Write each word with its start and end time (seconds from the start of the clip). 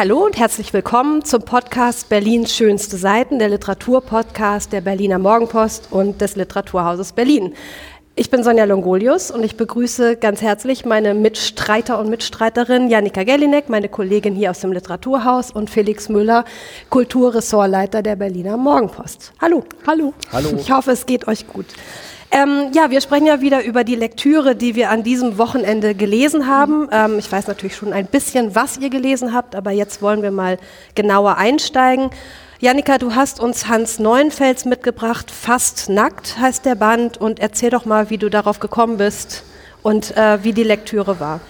Hallo 0.00 0.24
und 0.24 0.38
herzlich 0.38 0.72
willkommen 0.72 1.26
zum 1.26 1.42
Podcast 1.42 2.08
Berlins 2.08 2.56
schönste 2.56 2.96
Seiten, 2.96 3.38
der 3.38 3.50
Literaturpodcast 3.50 4.72
der 4.72 4.80
Berliner 4.80 5.18
Morgenpost 5.18 5.88
und 5.90 6.22
des 6.22 6.36
Literaturhauses 6.36 7.12
Berlin. 7.12 7.52
Ich 8.16 8.30
bin 8.30 8.42
Sonja 8.42 8.64
Longolius 8.64 9.30
und 9.30 9.44
ich 9.44 9.58
begrüße 9.58 10.16
ganz 10.16 10.40
herzlich 10.40 10.86
meine 10.86 11.12
Mitstreiter 11.12 11.98
und 11.98 12.08
Mitstreiterin 12.08 12.88
Janika 12.88 13.24
Gellinek, 13.24 13.68
meine 13.68 13.90
Kollegin 13.90 14.34
hier 14.34 14.52
aus 14.52 14.60
dem 14.60 14.72
Literaturhaus 14.72 15.50
und 15.50 15.68
Felix 15.68 16.08
Müller, 16.08 16.46
Kulturressortleiter 16.88 18.02
der 18.02 18.16
Berliner 18.16 18.56
Morgenpost. 18.56 19.34
Hallo. 19.38 19.64
Hallo. 19.86 20.14
Hallo. 20.32 20.48
Ich 20.58 20.72
hoffe, 20.72 20.92
es 20.92 21.04
geht 21.04 21.28
euch 21.28 21.46
gut. 21.46 21.66
Ähm, 22.32 22.70
ja, 22.72 22.90
wir 22.90 23.00
sprechen 23.00 23.26
ja 23.26 23.40
wieder 23.40 23.64
über 23.64 23.82
die 23.82 23.96
Lektüre, 23.96 24.54
die 24.54 24.76
wir 24.76 24.90
an 24.90 25.02
diesem 25.02 25.36
Wochenende 25.36 25.96
gelesen 25.96 26.46
haben. 26.46 26.88
Ähm, 26.92 27.18
ich 27.18 27.30
weiß 27.30 27.48
natürlich 27.48 27.74
schon 27.74 27.92
ein 27.92 28.06
bisschen, 28.06 28.54
was 28.54 28.78
ihr 28.78 28.88
gelesen 28.88 29.34
habt, 29.34 29.56
aber 29.56 29.72
jetzt 29.72 30.00
wollen 30.00 30.22
wir 30.22 30.30
mal 30.30 30.58
genauer 30.94 31.38
einsteigen. 31.38 32.10
Janika, 32.60 32.98
du 32.98 33.14
hast 33.14 33.40
uns 33.40 33.66
Hans 33.68 33.98
Neuenfels 33.98 34.64
mitgebracht. 34.64 35.30
Fast 35.30 35.88
nackt 35.88 36.38
heißt 36.38 36.64
der 36.66 36.76
Band. 36.76 37.16
Und 37.16 37.40
erzähl 37.40 37.70
doch 37.70 37.84
mal, 37.84 38.10
wie 38.10 38.18
du 38.18 38.28
darauf 38.28 38.60
gekommen 38.60 38.96
bist 38.96 39.44
und 39.82 40.16
äh, 40.16 40.44
wie 40.44 40.52
die 40.52 40.62
Lektüre 40.62 41.18
war. 41.18 41.40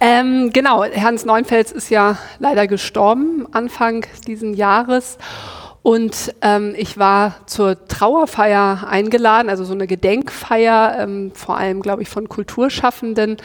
Ähm, 0.00 0.50
genau, 0.52 0.84
Hans 0.84 1.24
Neuenfels 1.24 1.70
ist 1.70 1.90
ja 1.90 2.18
leider 2.40 2.66
gestorben 2.66 3.46
Anfang 3.52 4.04
diesen 4.26 4.54
Jahres. 4.54 5.16
Und 5.82 6.34
ähm, 6.42 6.74
ich 6.76 6.96
war 6.96 7.40
zur 7.46 7.88
Trauerfeier 7.88 8.86
eingeladen, 8.88 9.48
also 9.48 9.64
so 9.64 9.72
eine 9.72 9.88
Gedenkfeier, 9.88 10.96
ähm, 11.00 11.32
vor 11.34 11.56
allem, 11.56 11.82
glaube 11.82 12.02
ich, 12.02 12.08
von 12.08 12.28
Kulturschaffenden. 12.28 13.38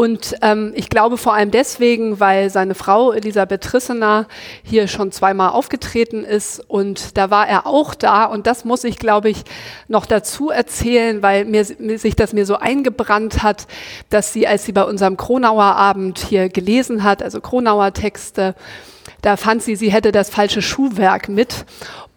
Und 0.00 0.36
ähm, 0.40 0.72
ich 0.74 0.88
glaube 0.88 1.18
vor 1.18 1.34
allem 1.34 1.50
deswegen, 1.50 2.20
weil 2.20 2.48
seine 2.48 2.74
Frau 2.74 3.12
Elisabeth 3.12 3.60
Trissener 3.60 4.28
hier 4.62 4.88
schon 4.88 5.12
zweimal 5.12 5.50
aufgetreten 5.50 6.24
ist. 6.24 6.64
Und 6.68 7.18
da 7.18 7.28
war 7.30 7.46
er 7.46 7.66
auch 7.66 7.94
da. 7.94 8.24
Und 8.24 8.46
das 8.46 8.64
muss 8.64 8.84
ich, 8.84 8.98
glaube 8.98 9.28
ich, 9.28 9.42
noch 9.88 10.06
dazu 10.06 10.48
erzählen, 10.48 11.22
weil 11.22 11.44
mir, 11.44 11.66
sich 11.66 12.16
das 12.16 12.32
mir 12.32 12.46
so 12.46 12.56
eingebrannt 12.56 13.42
hat, 13.42 13.66
dass 14.08 14.32
sie, 14.32 14.46
als 14.46 14.64
sie 14.64 14.72
bei 14.72 14.84
unserem 14.84 15.18
Kronauer 15.18 15.64
Abend 15.64 16.18
hier 16.18 16.48
gelesen 16.48 17.04
hat, 17.04 17.22
also 17.22 17.42
Kronauer 17.42 17.92
Texte, 17.92 18.54
da 19.20 19.36
fand 19.36 19.62
sie, 19.62 19.76
sie 19.76 19.92
hätte 19.92 20.12
das 20.12 20.30
falsche 20.30 20.62
Schuhwerk 20.62 21.28
mit 21.28 21.66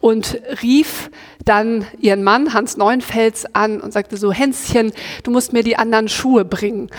und 0.04 0.38
rief 0.62 1.10
dann 1.46 1.86
ihren 1.98 2.26
Mann 2.26 2.54
Hans 2.54 2.76
Neuenfels 2.76 3.46
an 3.56 3.80
und 3.80 3.94
sagte 3.94 4.18
so, 4.18 4.34
Hänschen, 4.34 4.92
du 5.24 5.32
musst 5.32 5.54
mir 5.54 5.64
die 5.64 5.78
anderen 5.78 6.10
Schuhe 6.10 6.44
bringen. 6.44 6.90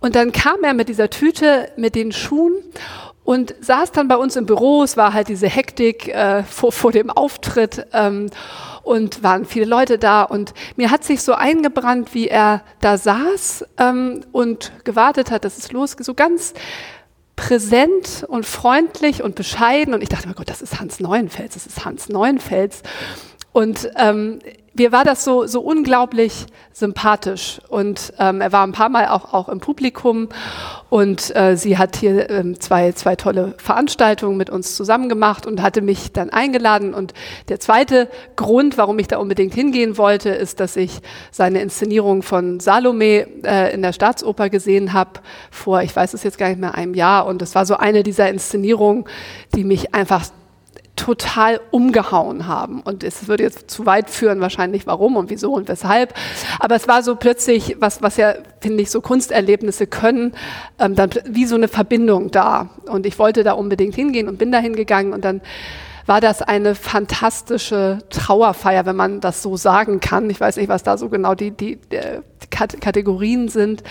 Und 0.00 0.16
dann 0.16 0.32
kam 0.32 0.64
er 0.64 0.74
mit 0.74 0.88
dieser 0.88 1.08
Tüte 1.08 1.70
mit 1.76 1.94
den 1.94 2.10
Schuhen 2.10 2.54
und 3.22 3.54
saß 3.60 3.92
dann 3.92 4.08
bei 4.08 4.16
uns 4.16 4.34
im 4.34 4.46
Büro. 4.46 4.82
Es 4.82 4.96
war 4.96 5.12
halt 5.12 5.28
diese 5.28 5.46
Hektik 5.46 6.08
äh, 6.08 6.42
vor, 6.42 6.72
vor 6.72 6.90
dem 6.90 7.10
Auftritt 7.10 7.86
ähm, 7.92 8.28
und 8.82 9.22
waren 9.22 9.44
viele 9.44 9.66
Leute 9.66 9.96
da. 9.96 10.24
Und 10.24 10.52
mir 10.74 10.90
hat 10.90 11.04
sich 11.04 11.22
so 11.22 11.34
eingebrannt, 11.34 12.12
wie 12.12 12.26
er 12.26 12.62
da 12.80 12.98
saß 12.98 13.66
ähm, 13.78 14.22
und 14.32 14.72
gewartet 14.82 15.30
hat, 15.30 15.44
dass 15.44 15.58
es 15.58 15.70
losgeht. 15.70 16.04
So 16.04 16.14
ganz 16.14 16.54
präsent 17.38 18.26
und 18.28 18.44
freundlich 18.44 19.22
und 19.22 19.36
bescheiden. 19.36 19.94
Und 19.94 20.02
ich 20.02 20.08
dachte, 20.08 20.28
oh 20.28 20.34
Gott, 20.34 20.50
das 20.50 20.60
ist 20.60 20.80
Hans 20.80 20.98
Neuenfels, 20.98 21.54
das 21.54 21.66
ist 21.66 21.84
Hans 21.84 22.08
Neuenfels. 22.08 22.82
Und 23.52 23.88
ähm, 23.96 24.40
mir 24.78 24.92
war 24.92 25.04
das 25.04 25.24
so, 25.24 25.46
so 25.46 25.60
unglaublich 25.60 26.46
sympathisch. 26.72 27.60
Und 27.68 28.12
ähm, 28.18 28.40
er 28.40 28.52
war 28.52 28.66
ein 28.66 28.72
paar 28.72 28.88
Mal 28.88 29.08
auch, 29.08 29.34
auch 29.34 29.48
im 29.48 29.60
Publikum 29.60 30.28
und 30.90 31.34
äh, 31.36 31.56
sie 31.56 31.76
hat 31.76 31.96
hier 31.96 32.30
ähm, 32.30 32.60
zwei, 32.60 32.92
zwei 32.92 33.16
tolle 33.16 33.54
Veranstaltungen 33.58 34.36
mit 34.36 34.48
uns 34.48 34.74
zusammen 34.76 35.08
gemacht 35.08 35.44
und 35.44 35.60
hatte 35.60 35.82
mich 35.82 36.12
dann 36.12 36.30
eingeladen. 36.30 36.94
Und 36.94 37.12
der 37.48 37.60
zweite 37.60 38.08
Grund, 38.36 38.78
warum 38.78 38.98
ich 38.98 39.08
da 39.08 39.18
unbedingt 39.18 39.54
hingehen 39.54 39.98
wollte, 39.98 40.30
ist, 40.30 40.60
dass 40.60 40.76
ich 40.76 41.00
seine 41.30 41.60
Inszenierung 41.60 42.22
von 42.22 42.60
Salome 42.60 43.26
äh, 43.44 43.74
in 43.74 43.82
der 43.82 43.92
Staatsoper 43.92 44.48
gesehen 44.48 44.92
habe, 44.92 45.20
vor, 45.50 45.82
ich 45.82 45.94
weiß 45.94 46.14
es 46.14 46.22
jetzt 46.22 46.38
gar 46.38 46.48
nicht 46.48 46.60
mehr, 46.60 46.74
einem 46.74 46.94
Jahr. 46.94 47.26
Und 47.26 47.42
es 47.42 47.54
war 47.54 47.66
so 47.66 47.76
eine 47.76 48.02
dieser 48.02 48.30
Inszenierungen, 48.30 49.04
die 49.54 49.64
mich 49.64 49.94
einfach 49.94 50.24
total 50.98 51.60
umgehauen 51.70 52.48
haben. 52.48 52.80
Und 52.80 53.04
es 53.04 53.28
würde 53.28 53.44
jetzt 53.44 53.70
zu 53.70 53.86
weit 53.86 54.10
führen, 54.10 54.40
wahrscheinlich 54.40 54.86
warum 54.86 55.16
und 55.16 55.30
wieso 55.30 55.52
und 55.52 55.68
weshalb. 55.68 56.12
Aber 56.58 56.74
es 56.74 56.88
war 56.88 57.02
so 57.02 57.14
plötzlich, 57.14 57.76
was, 57.78 58.02
was 58.02 58.16
ja, 58.16 58.34
finde 58.60 58.82
ich, 58.82 58.90
so 58.90 59.00
Kunsterlebnisse 59.00 59.86
können, 59.86 60.34
ähm, 60.78 60.96
dann 60.96 61.10
wie 61.24 61.46
so 61.46 61.54
eine 61.54 61.68
Verbindung 61.68 62.32
da. 62.32 62.70
Und 62.90 63.06
ich 63.06 63.18
wollte 63.18 63.44
da 63.44 63.52
unbedingt 63.52 63.94
hingehen 63.94 64.28
und 64.28 64.38
bin 64.38 64.50
da 64.50 64.58
hingegangen 64.58 65.12
und 65.12 65.24
dann 65.24 65.40
war 66.04 66.20
das 66.20 66.42
eine 66.42 66.74
fantastische 66.74 67.98
Trauerfeier, 68.10 68.86
wenn 68.86 68.96
man 68.96 69.20
das 69.20 69.42
so 69.42 69.56
sagen 69.56 70.00
kann. 70.00 70.28
Ich 70.30 70.40
weiß 70.40 70.56
nicht, 70.56 70.68
was 70.68 70.82
da 70.82 70.96
so 70.96 71.10
genau 71.10 71.34
die, 71.34 71.50
die, 71.52 71.76
die 71.76 72.48
Kategorien 72.50 73.48
sind 73.48 73.82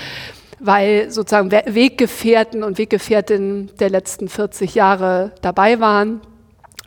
weil 0.59 1.11
sozusagen 1.11 1.51
Weggefährten 1.51 2.63
und 2.63 2.79
Weggefährtinnen 2.79 3.69
der 3.79 3.91
letzten 3.91 4.27
40 4.27 4.73
Jahre 4.73 5.31
dabei 5.43 5.79
waren 5.79 6.19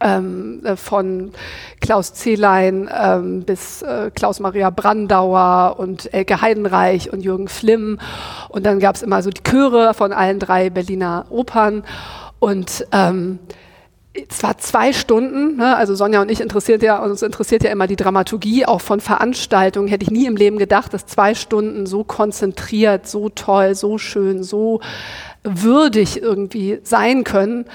ähm, 0.01 0.61
äh, 0.65 0.77
von 0.77 1.33
Klaus 1.81 2.15
Zehlein 2.15 2.89
ähm, 2.93 3.43
bis 3.43 3.83
äh, 3.83 4.11
Klaus-Maria 4.15 4.71
Brandauer 4.71 5.77
und 5.79 6.13
Elke 6.13 6.41
Heidenreich 6.41 7.13
und 7.13 7.21
Jürgen 7.21 7.49
Flimm. 7.49 7.99
Und 8.49 8.67
dann 8.67 8.81
gab 8.81 8.97
es 8.97 9.03
immer 9.03 9.23
so 9.23 9.31
die 9.31 9.43
Chöre 9.43 9.95
von 9.95 10.13
allen 10.13 10.39
drei 10.39 10.71
Berliner 10.71 11.27
Opern. 11.31 11.85
Und 12.39 12.87
ähm, 12.93 13.39
es 14.13 14.43
war 14.43 14.59
zwei 14.59 14.93
Stunden, 14.93 15.57
ne? 15.57 15.77
also 15.77 15.95
Sonja 15.95 16.21
und 16.21 16.31
ich 16.31 16.41
interessiert 16.41 16.83
ja, 16.83 16.99
uns 16.99 17.23
interessiert 17.23 17.63
ja 17.63 17.71
immer 17.71 17.87
die 17.87 17.97
Dramaturgie 17.97 18.67
auch 18.67 18.81
von 18.81 19.01
Veranstaltungen. 19.01 19.87
Hätte 19.89 20.03
ich 20.03 20.11
nie 20.11 20.27
im 20.27 20.37
Leben 20.37 20.59
gedacht, 20.59 20.93
dass 20.93 21.07
zwei 21.07 21.35
Stunden 21.35 21.87
so 21.87 22.03
konzentriert, 22.03 23.07
so 23.07 23.29
toll, 23.29 23.77
so 23.77 23.99
schön, 23.99 24.43
so 24.43 24.81
würdig 25.45 26.21
irgendwie 26.21 26.81
sein 26.83 27.23
können. 27.23 27.67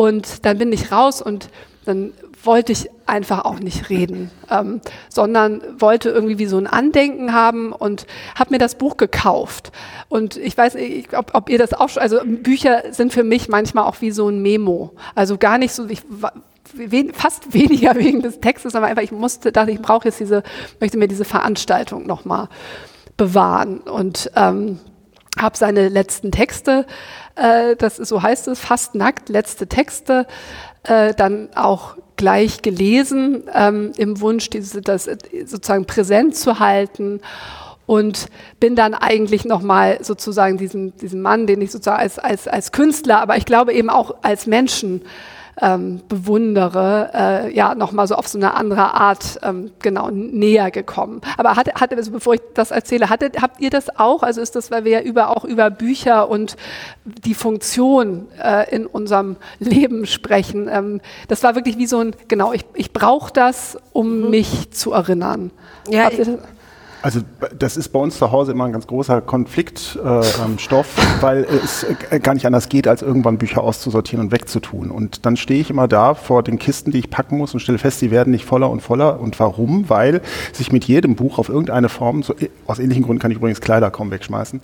Und 0.00 0.46
dann 0.46 0.56
bin 0.56 0.72
ich 0.72 0.92
raus 0.92 1.20
und 1.20 1.50
dann 1.84 2.14
wollte 2.42 2.72
ich 2.72 2.88
einfach 3.04 3.44
auch 3.44 3.58
nicht 3.58 3.90
reden, 3.90 4.30
ähm, 4.50 4.80
sondern 5.10 5.60
wollte 5.78 6.08
irgendwie 6.08 6.38
wie 6.38 6.46
so 6.46 6.56
ein 6.56 6.66
Andenken 6.66 7.34
haben 7.34 7.70
und 7.70 8.06
habe 8.34 8.52
mir 8.52 8.58
das 8.58 8.76
Buch 8.76 8.96
gekauft. 8.96 9.72
Und 10.08 10.38
ich 10.38 10.56
weiß 10.56 10.76
nicht, 10.76 11.12
ob, 11.12 11.34
ob 11.34 11.50
ihr 11.50 11.58
das 11.58 11.74
auch 11.74 11.90
schon, 11.90 12.00
also 12.02 12.20
Bücher 12.24 12.84
sind 12.92 13.12
für 13.12 13.24
mich 13.24 13.50
manchmal 13.50 13.84
auch 13.84 14.00
wie 14.00 14.10
so 14.10 14.30
ein 14.30 14.40
Memo. 14.40 14.94
Also 15.14 15.36
gar 15.36 15.58
nicht 15.58 15.74
so, 15.74 15.86
ich, 15.86 16.00
fast 17.12 17.52
weniger 17.52 17.94
wegen 17.96 18.22
des 18.22 18.40
Textes, 18.40 18.74
aber 18.74 18.86
einfach 18.86 19.02
ich 19.02 19.12
musste, 19.12 19.52
dachte 19.52 19.70
ich 19.70 19.82
brauche 19.82 20.08
jetzt 20.08 20.18
diese, 20.18 20.44
möchte 20.80 20.96
mir 20.96 21.08
diese 21.08 21.26
Veranstaltung 21.26 22.06
nochmal 22.06 22.48
bewahren 23.18 23.80
und 23.80 24.30
ähm, 24.34 24.80
habe 25.38 25.58
seine 25.58 25.90
letzten 25.90 26.32
Texte 26.32 26.86
äh, 27.36 27.76
das 27.76 27.96
so 27.96 28.22
heißt 28.22 28.48
es, 28.48 28.60
fast 28.60 28.94
nackt, 28.94 29.28
letzte 29.28 29.66
Texte, 29.66 30.26
äh, 30.82 31.14
dann 31.14 31.48
auch 31.54 31.96
gleich 32.16 32.62
gelesen, 32.62 33.44
ähm, 33.54 33.92
im 33.96 34.20
Wunsch, 34.20 34.50
diese, 34.50 34.82
das 34.82 35.08
sozusagen 35.46 35.86
präsent 35.86 36.36
zu 36.36 36.58
halten 36.58 37.20
und 37.90 38.28
bin 38.60 38.76
dann 38.76 38.94
eigentlich 38.94 39.44
nochmal 39.44 39.98
sozusagen 40.00 40.58
diesen, 40.58 40.96
diesen 40.98 41.20
Mann, 41.22 41.48
den 41.48 41.60
ich 41.60 41.72
sozusagen 41.72 42.00
als, 42.00 42.20
als, 42.20 42.46
als 42.46 42.70
Künstler, 42.70 43.20
aber 43.20 43.36
ich 43.36 43.44
glaube 43.44 43.72
eben 43.72 43.90
auch 43.90 44.14
als 44.22 44.46
Menschen 44.46 45.02
ähm, 45.60 46.00
bewundere, 46.08 47.10
äh, 47.12 47.52
ja, 47.52 47.74
nochmal 47.74 48.06
so 48.06 48.14
auf 48.14 48.28
so 48.28 48.38
eine 48.38 48.54
andere 48.54 48.94
Art 48.94 49.40
ähm, 49.42 49.72
genau 49.82 50.08
näher 50.08 50.70
gekommen. 50.70 51.20
Aber 51.36 51.56
hat, 51.56 51.80
hat, 51.80 51.92
also 51.92 52.12
bevor 52.12 52.34
ich 52.34 52.40
das 52.54 52.70
erzähle, 52.70 53.10
hattet, 53.10 53.42
habt 53.42 53.60
ihr 53.60 53.70
das 53.70 53.98
auch? 53.98 54.22
Also 54.22 54.40
ist 54.40 54.54
das, 54.54 54.70
weil 54.70 54.84
wir 54.84 54.92
ja 54.92 55.00
über, 55.00 55.36
auch 55.36 55.44
über 55.44 55.68
Bücher 55.68 56.28
und 56.28 56.56
die 57.04 57.34
Funktion 57.34 58.28
äh, 58.40 58.72
in 58.72 58.86
unserem 58.86 59.34
Leben 59.58 60.06
sprechen. 60.06 60.68
Ähm, 60.70 61.00
das 61.26 61.42
war 61.42 61.56
wirklich 61.56 61.76
wie 61.76 61.88
so 61.88 61.98
ein, 61.98 62.14
genau, 62.28 62.52
ich, 62.52 62.64
ich 62.74 62.92
brauche 62.92 63.32
das, 63.32 63.76
um 63.92 64.20
mhm. 64.20 64.30
mich 64.30 64.70
zu 64.70 64.92
erinnern. 64.92 65.50
Ja, 65.88 66.08
also 67.02 67.20
das 67.58 67.76
ist 67.76 67.88
bei 67.90 67.98
uns 67.98 68.18
zu 68.18 68.30
Hause 68.30 68.52
immer 68.52 68.64
ein 68.64 68.72
ganz 68.72 68.86
großer 68.86 69.20
Konfliktstoff, 69.22 70.98
äh, 70.98 71.22
weil 71.22 71.44
es 71.44 71.86
äh, 72.10 72.20
gar 72.20 72.34
nicht 72.34 72.46
anders 72.46 72.68
geht, 72.68 72.86
als 72.86 73.02
irgendwann 73.02 73.38
Bücher 73.38 73.62
auszusortieren 73.62 74.26
und 74.26 74.32
wegzutun. 74.32 74.90
Und 74.90 75.24
dann 75.24 75.36
stehe 75.36 75.60
ich 75.60 75.70
immer 75.70 75.88
da 75.88 76.14
vor 76.14 76.42
den 76.42 76.58
Kisten, 76.58 76.90
die 76.90 76.98
ich 76.98 77.10
packen 77.10 77.38
muss 77.38 77.54
und 77.54 77.60
stelle 77.60 77.78
fest, 77.78 78.02
die 78.02 78.10
werden 78.10 78.30
nicht 78.30 78.44
voller 78.44 78.70
und 78.70 78.82
voller. 78.82 79.20
Und 79.20 79.38
warum? 79.40 79.88
Weil 79.88 80.20
sich 80.52 80.72
mit 80.72 80.84
jedem 80.84 81.16
Buch 81.16 81.38
auf 81.38 81.48
irgendeine 81.48 81.88
Form, 81.88 82.22
so, 82.22 82.34
aus 82.66 82.78
ähnlichen 82.78 83.04
Gründen 83.04 83.20
kann 83.20 83.30
ich 83.30 83.38
übrigens 83.38 83.60
Kleider 83.60 83.90
kaum 83.90 84.10
wegschmeißen, 84.10 84.60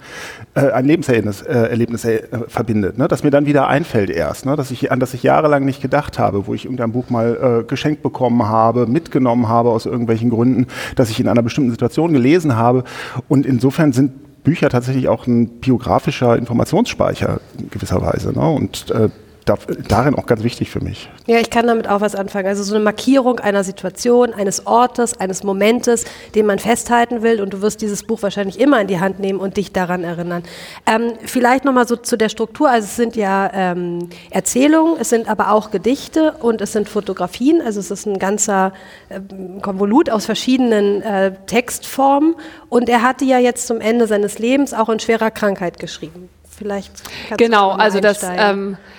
äh, 0.54 0.70
ein 0.70 0.84
Lebenserlebnis 0.84 1.42
äh, 1.42 1.52
Erlebnis, 1.52 2.04
äh, 2.04 2.22
verbindet, 2.48 2.98
ne? 2.98 3.08
das 3.08 3.22
mir 3.22 3.30
dann 3.30 3.46
wieder 3.46 3.68
einfällt 3.68 4.10
erst, 4.10 4.46
ne? 4.46 4.56
dass 4.56 4.70
ich, 4.70 4.92
an 4.92 5.00
das 5.00 5.14
ich 5.14 5.22
jahrelang 5.22 5.64
nicht 5.64 5.80
gedacht 5.80 6.18
habe, 6.18 6.46
wo 6.46 6.54
ich 6.54 6.64
irgendein 6.66 6.92
Buch 6.92 7.08
mal 7.08 7.62
äh, 7.62 7.64
geschenkt 7.64 8.02
bekommen 8.02 8.46
habe, 8.46 8.86
mitgenommen 8.86 9.48
habe 9.48 9.70
aus 9.70 9.86
irgendwelchen 9.86 10.30
Gründen, 10.30 10.66
dass 10.96 11.10
ich 11.10 11.18
in 11.18 11.28
einer 11.28 11.42
bestimmten 11.42 11.70
Situation 11.70 12.12
gelesen 12.12 12.25
gelesen 12.26 12.56
habe. 12.56 12.84
Und 13.28 13.46
insofern 13.46 13.92
sind 13.92 14.42
Bücher 14.42 14.68
tatsächlich 14.68 15.08
auch 15.08 15.26
ein 15.26 15.60
biografischer 15.60 16.36
Informationsspeicher 16.36 17.40
in 17.58 17.70
gewisser 17.70 18.02
Weise. 18.02 18.32
Ne? 18.32 18.48
Und 18.48 18.90
äh, 18.90 19.08
da, 19.46 19.56
darin 19.88 20.16
auch 20.16 20.26
ganz 20.26 20.42
wichtig 20.42 20.70
für 20.70 20.80
mich. 20.80 21.08
Ja, 21.26 21.38
ich 21.38 21.50
kann 21.50 21.68
damit 21.68 21.88
auch 21.88 22.00
was 22.00 22.16
anfangen. 22.16 22.48
Also 22.48 22.64
so 22.64 22.74
eine 22.74 22.82
Markierung 22.82 23.38
einer 23.38 23.62
Situation, 23.62 24.34
eines 24.34 24.66
Ortes, 24.66 25.18
eines 25.20 25.44
Momentes, 25.44 26.04
den 26.34 26.46
man 26.46 26.58
festhalten 26.58 27.22
will. 27.22 27.40
Und 27.40 27.54
du 27.54 27.62
wirst 27.62 27.80
dieses 27.80 28.02
Buch 28.02 28.22
wahrscheinlich 28.22 28.58
immer 28.58 28.80
in 28.80 28.88
die 28.88 28.98
Hand 28.98 29.20
nehmen 29.20 29.38
und 29.38 29.56
dich 29.56 29.72
daran 29.72 30.02
erinnern. 30.02 30.42
Ähm, 30.84 31.12
vielleicht 31.24 31.64
nochmal 31.64 31.86
so 31.86 31.94
zu 31.94 32.18
der 32.18 32.28
Struktur. 32.28 32.68
Also 32.68 32.86
es 32.86 32.96
sind 32.96 33.14
ja 33.14 33.48
ähm, 33.54 34.08
Erzählungen, 34.30 34.96
es 34.98 35.10
sind 35.10 35.28
aber 35.28 35.52
auch 35.52 35.70
Gedichte 35.70 36.32
und 36.40 36.60
es 36.60 36.72
sind 36.72 36.88
Fotografien. 36.88 37.62
Also 37.62 37.78
es 37.78 37.92
ist 37.92 38.04
ein 38.06 38.18
ganzer 38.18 38.72
äh, 39.10 39.20
Konvolut 39.62 40.10
aus 40.10 40.26
verschiedenen 40.26 41.02
äh, 41.02 41.32
Textformen. 41.46 42.34
Und 42.68 42.88
er 42.88 43.02
hatte 43.02 43.24
ja 43.24 43.38
jetzt 43.38 43.68
zum 43.68 43.80
Ende 43.80 44.08
seines 44.08 44.40
Lebens 44.40 44.74
auch 44.74 44.88
in 44.88 44.98
schwerer 44.98 45.30
Krankheit 45.30 45.78
geschrieben. 45.78 46.30
Vielleicht 46.56 46.90
genau, 47.36 47.70
also 47.70 48.00
das 48.00 48.22
ähm, 48.22 48.74
äh, 48.74 48.95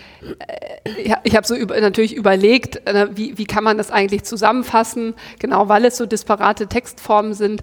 ich 1.23 1.35
habe 1.35 1.45
so 1.45 1.55
über, 1.55 1.79
natürlich 1.79 2.15
überlegt, 2.15 2.87
äh, 2.87 3.07
wie, 3.11 3.37
wie 3.37 3.45
kann 3.45 3.63
man 3.63 3.77
das 3.77 3.91
eigentlich 3.91 4.23
zusammenfassen, 4.23 5.15
genau 5.39 5.69
weil 5.69 5.85
es 5.85 5.97
so 5.97 6.05
disparate 6.05 6.67
Textformen 6.67 7.33
sind. 7.33 7.61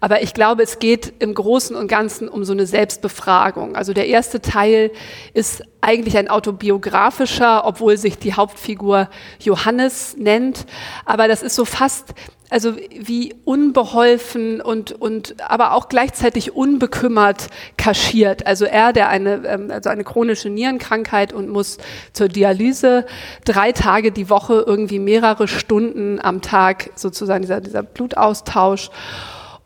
Aber 0.00 0.22
ich 0.22 0.34
glaube, 0.34 0.62
es 0.62 0.78
geht 0.78 1.14
im 1.18 1.34
Großen 1.34 1.76
und 1.76 1.88
Ganzen 1.88 2.28
um 2.28 2.44
so 2.44 2.52
eine 2.52 2.66
Selbstbefragung. 2.66 3.76
Also 3.76 3.92
der 3.92 4.06
erste 4.06 4.40
Teil 4.40 4.90
ist 5.32 5.62
eigentlich 5.80 6.16
ein 6.16 6.28
autobiografischer, 6.28 7.66
obwohl 7.66 7.96
sich 7.96 8.18
die 8.18 8.34
Hauptfigur 8.34 9.08
Johannes 9.40 10.16
nennt. 10.18 10.66
Aber 11.04 11.28
das 11.28 11.42
ist 11.42 11.54
so 11.54 11.64
fast 11.64 12.14
also 12.54 12.76
wie 12.76 13.34
unbeholfen 13.44 14.60
und, 14.60 14.92
und 14.92 15.34
aber 15.40 15.72
auch 15.72 15.88
gleichzeitig 15.88 16.54
unbekümmert 16.54 17.48
kaschiert. 17.76 18.46
Also 18.46 18.64
er, 18.64 18.92
der 18.92 19.08
eine, 19.08 19.44
ähm, 19.44 19.72
also 19.72 19.90
eine 19.90 20.04
chronische 20.04 20.50
Nierenkrankheit 20.50 21.32
und 21.32 21.48
muss 21.48 21.78
zur 22.12 22.28
Dialyse 22.28 23.06
drei 23.44 23.72
Tage 23.72 24.12
die 24.12 24.30
Woche 24.30 24.62
irgendwie 24.64 25.00
mehrere 25.00 25.48
Stunden 25.48 26.20
am 26.22 26.42
Tag 26.42 26.90
sozusagen 26.94 27.42
dieser, 27.42 27.60
dieser 27.60 27.82
Blutaustausch. 27.82 28.90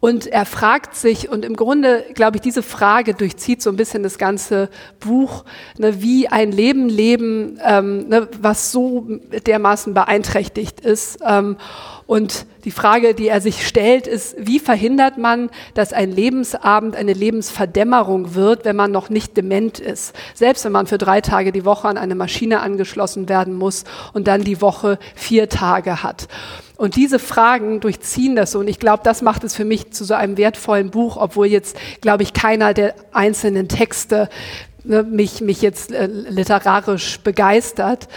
Und 0.00 0.26
er 0.26 0.46
fragt 0.46 0.94
sich, 0.94 1.28
und 1.28 1.44
im 1.44 1.56
Grunde, 1.56 2.06
glaube 2.14 2.36
ich, 2.36 2.40
diese 2.40 2.62
Frage 2.62 3.12
durchzieht 3.12 3.60
so 3.60 3.68
ein 3.68 3.76
bisschen 3.76 4.02
das 4.02 4.16
ganze 4.16 4.70
Buch, 4.98 5.44
ne, 5.76 6.00
wie 6.00 6.28
ein 6.28 6.52
Leben 6.52 6.88
leben, 6.88 7.58
ähm, 7.62 8.08
ne, 8.08 8.28
was 8.40 8.72
so 8.72 9.08
dermaßen 9.46 9.92
beeinträchtigt 9.92 10.80
ist. 10.80 11.18
Ähm, 11.22 11.56
und 12.08 12.46
die 12.64 12.70
Frage, 12.70 13.12
die 13.12 13.28
er 13.28 13.42
sich 13.42 13.68
stellt, 13.68 14.06
ist, 14.06 14.34
wie 14.38 14.60
verhindert 14.60 15.18
man, 15.18 15.50
dass 15.74 15.92
ein 15.92 16.10
Lebensabend 16.10 16.96
eine 16.96 17.12
Lebensverdämmerung 17.12 18.34
wird, 18.34 18.64
wenn 18.64 18.76
man 18.76 18.90
noch 18.90 19.10
nicht 19.10 19.36
dement 19.36 19.78
ist? 19.78 20.14
Selbst 20.32 20.64
wenn 20.64 20.72
man 20.72 20.86
für 20.86 20.96
drei 20.96 21.20
Tage 21.20 21.52
die 21.52 21.66
Woche 21.66 21.86
an 21.86 21.98
eine 21.98 22.14
Maschine 22.14 22.60
angeschlossen 22.60 23.28
werden 23.28 23.52
muss 23.52 23.84
und 24.14 24.26
dann 24.26 24.42
die 24.42 24.62
Woche 24.62 24.98
vier 25.14 25.50
Tage 25.50 26.02
hat. 26.02 26.28
Und 26.78 26.96
diese 26.96 27.18
Fragen 27.18 27.80
durchziehen 27.80 28.36
das 28.36 28.52
so. 28.52 28.60
Und 28.60 28.68
ich 28.68 28.78
glaube, 28.78 29.02
das 29.04 29.20
macht 29.20 29.44
es 29.44 29.54
für 29.54 29.66
mich 29.66 29.90
zu 29.90 30.04
so 30.04 30.14
einem 30.14 30.38
wertvollen 30.38 30.90
Buch, 30.90 31.18
obwohl 31.18 31.48
jetzt, 31.48 31.76
glaube 32.00 32.22
ich, 32.22 32.32
keiner 32.32 32.72
der 32.72 32.94
einzelnen 33.12 33.68
Texte 33.68 34.30
ne, 34.88 35.02
mich, 35.04 35.40
mich 35.40 35.62
jetzt 35.62 35.92
äh, 35.92 36.06
literarisch 36.06 37.20
begeistert, 37.20 38.08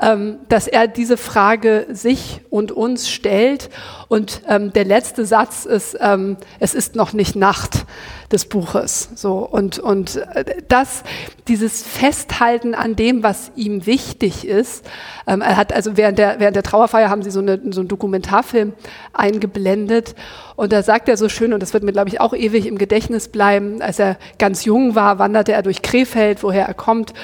ähm, 0.00 0.38
dass 0.48 0.66
er 0.66 0.88
diese 0.88 1.16
Frage 1.16 1.86
sich 1.90 2.40
und 2.48 2.72
uns 2.72 3.10
stellt. 3.10 3.68
Und 4.10 4.42
ähm, 4.48 4.72
der 4.72 4.84
letzte 4.84 5.24
Satz 5.24 5.64
ist, 5.64 5.96
ähm, 6.00 6.36
es 6.58 6.74
ist 6.74 6.96
noch 6.96 7.12
nicht 7.12 7.36
Nacht 7.36 7.86
des 8.32 8.44
Buches. 8.44 9.08
So 9.14 9.38
und 9.38 9.78
und 9.78 10.16
äh, 10.16 10.44
das, 10.66 11.04
dieses 11.46 11.84
Festhalten 11.84 12.74
an 12.74 12.96
dem, 12.96 13.22
was 13.22 13.52
ihm 13.54 13.86
wichtig 13.86 14.44
ist. 14.44 14.84
Ähm, 15.28 15.42
er 15.42 15.56
hat 15.56 15.72
also 15.72 15.96
während 15.96 16.18
der 16.18 16.40
während 16.40 16.56
der 16.56 16.64
Trauerfeier 16.64 17.08
haben 17.08 17.22
sie 17.22 17.30
so, 17.30 17.38
eine, 17.38 17.60
so 17.70 17.82
einen 17.82 17.88
Dokumentarfilm 17.88 18.72
eingeblendet 19.12 20.16
und 20.56 20.72
da 20.72 20.82
sagt 20.82 21.08
er 21.08 21.16
so 21.16 21.28
schön 21.28 21.52
und 21.52 21.62
das 21.62 21.72
wird 21.72 21.84
mir 21.84 21.92
glaube 21.92 22.08
ich 22.08 22.20
auch 22.20 22.34
ewig 22.34 22.66
im 22.66 22.78
Gedächtnis 22.78 23.28
bleiben. 23.28 23.80
Als 23.80 24.00
er 24.00 24.18
ganz 24.40 24.64
jung 24.64 24.96
war, 24.96 25.20
wanderte 25.20 25.52
er 25.52 25.62
durch 25.62 25.82
Krefeld, 25.82 26.42
woher 26.42 26.66
er 26.66 26.74
kommt 26.74 27.14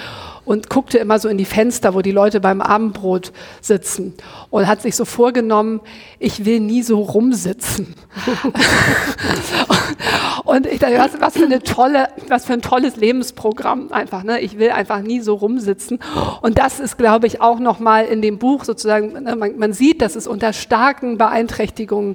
und 0.46 0.70
guckte 0.70 0.98
immer 0.98 1.18
so 1.18 1.28
in 1.28 1.36
die 1.36 1.44
Fenster, 1.44 1.92
wo 1.92 2.00
die 2.00 2.12
Leute 2.12 2.40
beim 2.40 2.62
Abendbrot 2.62 3.32
sitzen 3.60 4.14
und 4.48 4.66
hat 4.66 4.80
sich 4.80 4.96
so 4.96 5.04
vorgenommen, 5.04 5.80
ich 6.18 6.46
will 6.46 6.60
nie 6.60 6.82
so 6.82 7.02
rumsitzen. 7.02 7.94
und 10.44 10.66
ich 10.66 10.78
dachte, 10.78 10.98
was, 10.98 11.20
was, 11.20 11.36
für 11.36 11.44
eine 11.44 11.62
tolle, 11.62 12.08
was 12.28 12.46
für 12.46 12.52
ein 12.52 12.62
tolles 12.62 12.96
Lebensprogramm 12.96 13.92
einfach. 13.92 14.22
Ne? 14.22 14.40
Ich 14.40 14.58
will 14.58 14.70
einfach 14.70 15.00
nie 15.00 15.20
so 15.20 15.34
rumsitzen. 15.34 15.98
Und 16.40 16.58
das 16.58 16.78
ist, 16.78 16.96
glaube 16.96 17.26
ich, 17.26 17.40
auch 17.40 17.58
nochmal 17.58 18.06
in 18.06 18.22
dem 18.22 18.38
Buch 18.38 18.64
sozusagen, 18.64 19.24
ne? 19.24 19.34
man, 19.34 19.58
man 19.58 19.72
sieht, 19.72 20.00
dass 20.00 20.14
es 20.14 20.28
unter 20.28 20.52
starken 20.52 21.18
Beeinträchtigungen 21.18 22.14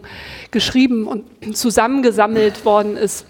geschrieben 0.51 1.05
und 1.05 1.25
zusammengesammelt 1.55 2.63
worden 2.63 2.95
ist 2.95 3.25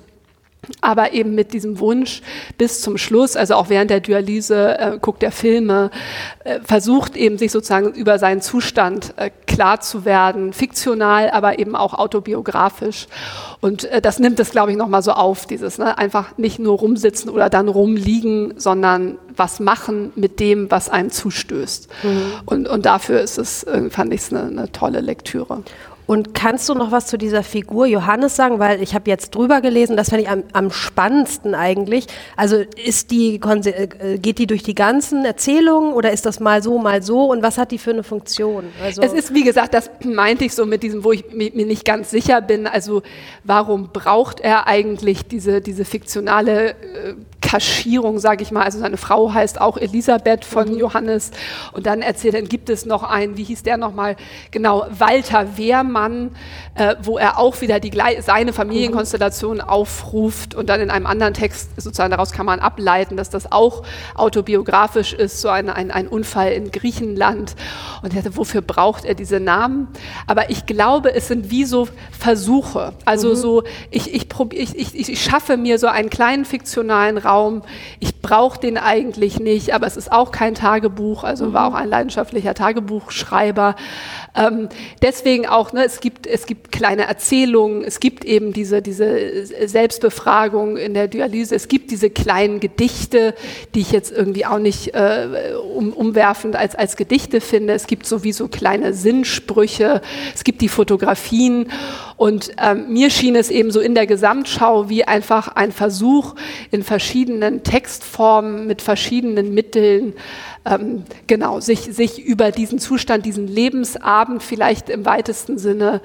aber 0.79 1.13
eben 1.13 1.33
mit 1.33 1.53
diesem 1.53 1.79
Wunsch 1.79 2.21
bis 2.57 2.81
zum 2.81 2.97
Schluss, 2.97 3.35
also 3.35 3.55
auch 3.55 3.69
während 3.69 3.89
der 3.89 3.99
Dialyse 3.99 4.77
äh, 4.77 4.97
guckt 5.01 5.23
er 5.23 5.31
Filme, 5.31 5.89
äh, 6.43 6.59
versucht 6.63 7.15
eben 7.15 7.39
sich 7.39 7.51
sozusagen 7.51 7.93
über 7.93 8.19
seinen 8.19 8.41
Zustand 8.41 9.13
äh, 9.17 9.31
klar 9.47 9.81
zu 9.81 10.05
werden, 10.05 10.53
fiktional, 10.53 11.31
aber 11.31 11.57
eben 11.57 11.75
auch 11.75 11.95
autobiografisch. 11.95 13.07
Und 13.59 13.85
äh, 13.85 14.01
das 14.01 14.19
nimmt 14.19 14.39
es, 14.39 14.51
glaube 14.51 14.71
ich, 14.71 14.77
nochmal 14.77 15.01
so 15.01 15.13
auf, 15.13 15.47
dieses 15.47 15.79
ne? 15.79 15.97
einfach 15.97 16.37
nicht 16.37 16.59
nur 16.59 16.77
rumsitzen 16.77 17.31
oder 17.31 17.49
dann 17.49 17.67
rumliegen, 17.67 18.53
sondern 18.57 19.17
was 19.35 19.59
machen 19.59 20.11
mit 20.15 20.39
dem, 20.39 20.69
was 20.69 20.89
einem 20.89 21.09
zustößt. 21.09 21.89
Mhm. 22.03 22.33
Und, 22.45 22.67
und 22.67 22.85
dafür 22.85 23.21
ist 23.21 23.39
es, 23.39 23.63
äh, 23.63 23.89
fand 23.89 24.13
ich 24.13 24.21
es 24.21 24.31
eine, 24.31 24.43
eine 24.43 24.71
tolle 24.71 25.01
Lektüre. 25.01 25.63
Und 26.11 26.33
kannst 26.33 26.67
du 26.67 26.73
noch 26.73 26.91
was 26.91 27.07
zu 27.07 27.17
dieser 27.17 27.41
Figur 27.41 27.85
Johannes 27.85 28.35
sagen? 28.35 28.59
Weil 28.59 28.83
ich 28.83 28.93
habe 28.95 29.09
jetzt 29.09 29.33
drüber 29.33 29.61
gelesen, 29.61 29.95
das 29.95 30.09
fand 30.09 30.21
ich 30.21 30.27
am, 30.27 30.43
am 30.51 30.69
spannendsten 30.69 31.55
eigentlich. 31.55 32.05
Also 32.35 32.65
ist 32.83 33.11
die, 33.11 33.35
äh, 33.35 34.17
geht 34.17 34.37
die 34.37 34.45
durch 34.45 34.61
die 34.61 34.75
ganzen 34.75 35.23
Erzählungen 35.23 35.93
oder 35.93 36.11
ist 36.11 36.25
das 36.25 36.41
mal 36.41 36.61
so, 36.61 36.79
mal 36.79 37.01
so? 37.01 37.31
Und 37.31 37.43
was 37.43 37.57
hat 37.57 37.71
die 37.71 37.77
für 37.77 37.91
eine 37.91 38.03
Funktion? 38.03 38.65
Also 38.83 39.01
es 39.01 39.13
ist, 39.13 39.33
wie 39.33 39.45
gesagt, 39.45 39.73
das 39.73 39.89
meinte 40.03 40.43
ich 40.43 40.53
so 40.53 40.65
mit 40.65 40.83
diesem, 40.83 41.05
wo 41.05 41.13
ich 41.13 41.31
mir 41.31 41.65
nicht 41.65 41.85
ganz 41.85 42.11
sicher 42.11 42.41
bin. 42.41 42.67
Also 42.67 43.03
warum 43.45 43.91
braucht 43.93 44.41
er 44.41 44.67
eigentlich 44.67 45.25
diese, 45.27 45.61
diese 45.61 45.85
fiktionale 45.85 46.71
äh, 46.71 46.73
Kaschierung, 47.51 48.17
sage 48.19 48.43
ich 48.43 48.51
mal. 48.51 48.63
Also 48.63 48.79
seine 48.79 48.95
Frau 48.95 49.33
heißt 49.33 49.59
auch 49.59 49.75
Elisabeth 49.75 50.45
von 50.45 50.69
mhm. 50.69 50.77
Johannes. 50.77 51.31
Und 51.73 51.85
dann 51.85 52.01
erzählt, 52.01 52.33
dann 52.33 52.47
gibt 52.47 52.69
es 52.69 52.85
noch 52.85 53.03
einen, 53.03 53.35
wie 53.35 53.43
hieß 53.43 53.63
der 53.63 53.75
nochmal? 53.75 54.15
Genau, 54.51 54.85
Walter 54.97 55.57
Wehrmann, 55.57 56.00
äh, 56.75 56.95
wo 57.03 57.17
er 57.17 57.37
auch 57.37 57.61
wieder 57.61 57.79
die, 57.79 57.91
seine 58.21 58.53
Familienkonstellation 58.53 59.57
mhm. 59.57 59.61
aufruft 59.61 60.55
und 60.55 60.69
dann 60.69 60.81
in 60.81 60.89
einem 60.89 61.05
anderen 61.05 61.33
Text 61.33 61.69
sozusagen 61.77 62.11
daraus 62.11 62.31
kann 62.31 62.45
man 62.45 62.59
ableiten, 62.59 63.17
dass 63.17 63.29
das 63.29 63.51
auch 63.51 63.83
autobiografisch 64.15 65.13
ist, 65.13 65.41
so 65.41 65.49
ein, 65.49 65.69
ein, 65.69 65.91
ein 65.91 66.07
Unfall 66.07 66.53
in 66.53 66.71
Griechenland. 66.71 67.55
Und 68.01 68.15
er, 68.15 68.35
wofür 68.35 68.61
braucht 68.61 69.05
er 69.05 69.15
diese 69.15 69.39
Namen? 69.39 69.87
Aber 70.27 70.49
ich 70.49 70.65
glaube, 70.65 71.13
es 71.13 71.27
sind 71.27 71.51
wie 71.51 71.65
so 71.65 71.87
Versuche. 72.17 72.93
Also 73.05 73.29
mhm. 73.29 73.35
so, 73.35 73.63
ich, 73.89 74.13
ich, 74.13 74.27
ich, 74.51 74.95
ich, 74.95 75.09
ich 75.09 75.21
schaffe 75.21 75.57
mir 75.57 75.79
so 75.79 75.87
einen 75.87 76.09
kleinen 76.09 76.45
fiktionalen 76.45 77.17
Raum. 77.17 77.63
Ich 77.99 78.21
brauche 78.21 78.59
den 78.59 78.77
eigentlich 78.77 79.39
nicht, 79.39 79.73
aber 79.73 79.87
es 79.87 79.97
ist 79.97 80.11
auch 80.11 80.31
kein 80.31 80.55
Tagebuch, 80.55 81.23
also 81.23 81.53
war 81.53 81.67
auch 81.67 81.73
ein 81.73 81.89
leidenschaftlicher 81.89 82.53
Tagebuchschreiber. 82.53 83.75
Ähm, 84.35 84.69
deswegen 85.01 85.47
auch, 85.47 85.73
ne, 85.73 85.80
es, 85.85 85.99
gibt, 85.99 86.27
es 86.27 86.45
gibt 86.45 86.71
kleine 86.71 87.03
Erzählungen, 87.03 87.83
es 87.83 87.99
gibt 87.99 88.25
eben 88.25 88.53
diese, 88.53 88.81
diese 88.81 89.45
Selbstbefragung 89.45 90.77
in 90.77 90.93
der 90.93 91.07
Dialyse, 91.07 91.55
es 91.55 91.67
gibt 91.67 91.91
diese 91.91 92.09
kleinen 92.09 92.59
Gedichte, 92.59 93.33
die 93.75 93.81
ich 93.81 93.91
jetzt 93.91 94.11
irgendwie 94.11 94.45
auch 94.45 94.59
nicht 94.59 94.93
äh, 94.93 95.53
um, 95.75 95.93
umwerfend 95.93 96.55
als, 96.55 96.75
als 96.75 96.95
Gedichte 96.95 97.41
finde. 97.41 97.73
Es 97.73 97.87
gibt 97.87 98.05
sowieso 98.05 98.47
kleine 98.47 98.93
Sinnsprüche, 98.93 100.01
es 100.35 100.43
gibt 100.43 100.61
die 100.61 100.69
Fotografien 100.69 101.71
und 102.21 102.51
ähm, 102.59 102.93
mir 102.93 103.09
schien 103.09 103.35
es 103.35 103.49
eben 103.49 103.71
so 103.71 103.79
in 103.79 103.95
der 103.95 104.05
Gesamtschau 104.05 104.89
wie 104.89 105.05
einfach 105.05 105.47
ein 105.47 105.71
Versuch 105.71 106.35
in 106.69 106.83
verschiedenen 106.83 107.63
Textformen 107.63 108.67
mit 108.67 108.83
verschiedenen 108.83 109.55
Mitteln 109.55 110.13
ähm, 110.63 111.03
genau, 111.25 111.61
sich, 111.61 111.79
sich 111.79 112.23
über 112.23 112.51
diesen 112.51 112.77
Zustand, 112.77 113.25
diesen 113.25 113.47
Lebensabend 113.47 114.43
vielleicht 114.43 114.91
im 114.91 115.03
weitesten 115.03 115.57
Sinne 115.57 115.99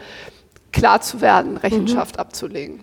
klar 0.73 1.03
zu 1.03 1.21
werden, 1.21 1.59
Rechenschaft 1.59 2.15
mhm. 2.17 2.21
abzulegen. 2.21 2.81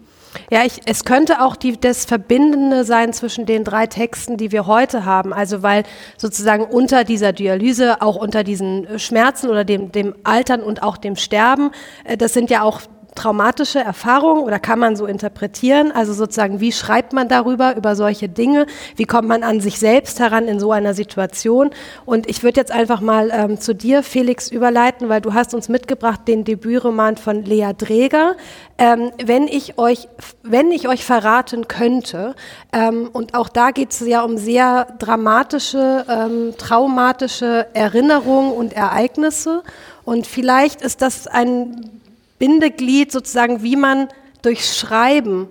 Ja, 0.52 0.64
ich, 0.64 0.82
es 0.86 1.04
könnte 1.04 1.42
auch 1.42 1.56
die, 1.56 1.80
das 1.80 2.06
Verbindende 2.06 2.84
sein 2.84 3.14
zwischen 3.14 3.48
den 3.48 3.64
drei 3.64 3.88
Texten, 3.88 4.38
die 4.38 4.52
wir 4.52 4.68
heute 4.68 5.06
haben. 5.06 5.34
Also 5.34 5.64
weil 5.64 5.86
sozusagen 6.18 6.66
unter 6.66 7.04
dieser 7.04 7.34
Dialyse, 7.34 8.02
auch 8.04 8.16
unter 8.16 8.44
diesen 8.44 9.00
Schmerzen 9.00 9.50
oder 9.50 9.64
dem, 9.64 9.92
dem 9.92 10.14
Altern 10.24 10.62
und 10.62 10.84
auch 10.84 10.98
dem 10.98 11.16
Sterben, 11.16 11.72
äh, 12.04 12.16
das 12.16 12.34
sind 12.34 12.52
ja 12.52 12.62
auch 12.62 12.82
traumatische 13.16 13.80
Erfahrung 13.80 14.44
oder 14.44 14.60
kann 14.60 14.80
man 14.80 14.96
so 14.96 15.06
interpretieren? 15.06 15.92
Also 15.92 16.14
sozusagen, 16.14 16.60
wie 16.60 16.72
schreibt 16.72 17.14
man 17.14 17.28
darüber, 17.28 17.76
über 17.76 17.96
solche 17.96 18.30
Dinge? 18.30 18.66
Wie 18.96 19.06
kommt 19.06 19.28
man 19.28 19.44
an 19.44 19.62
sich 19.62 19.80
selbst 19.80 20.20
heran 20.20 20.48
in 20.48 20.60
so 20.60 20.72
einer 20.72 20.94
Situation? 20.94 21.72
Und 22.06 22.30
ich 22.30 22.44
würde 22.44 22.60
jetzt 22.60 22.72
einfach 22.72 23.02
mal 23.02 23.32
ähm, 23.32 23.60
zu 23.60 23.76
dir, 23.76 24.04
Felix, 24.04 24.50
überleiten, 24.50 25.10
weil 25.10 25.22
du 25.22 25.34
hast 25.34 25.54
uns 25.54 25.70
mitgebracht 25.70 26.22
den 26.28 26.44
Debütroman 26.44 27.18
von 27.18 27.44
Lea 27.44 27.72
Dreger. 27.78 28.36
Ähm, 28.78 29.12
wenn 29.24 29.48
ich 29.48 29.78
euch, 29.78 30.08
wenn 30.42 30.72
ich 30.72 30.88
euch 30.88 31.06
verraten 31.06 31.68
könnte, 31.68 32.36
ähm, 32.72 33.10
und 33.14 33.36
auch 33.36 33.50
da 33.50 33.72
geht 33.72 33.92
es 33.92 34.00
ja 34.02 34.24
um 34.24 34.38
sehr 34.38 34.88
dramatische, 35.00 36.06
ähm, 36.10 36.54
traumatische 36.58 37.68
Erinnerungen 37.74 38.54
und 38.54 38.74
Ereignisse. 38.74 39.64
Und 40.04 40.28
vielleicht 40.28 40.82
ist 40.82 41.02
das 41.02 41.28
ein 41.28 42.02
Bindeglied 42.44 43.10
sozusagen, 43.10 43.64
wie 43.64 43.78
man 43.78 44.10
durch 44.42 44.66
Schreiben 44.66 45.48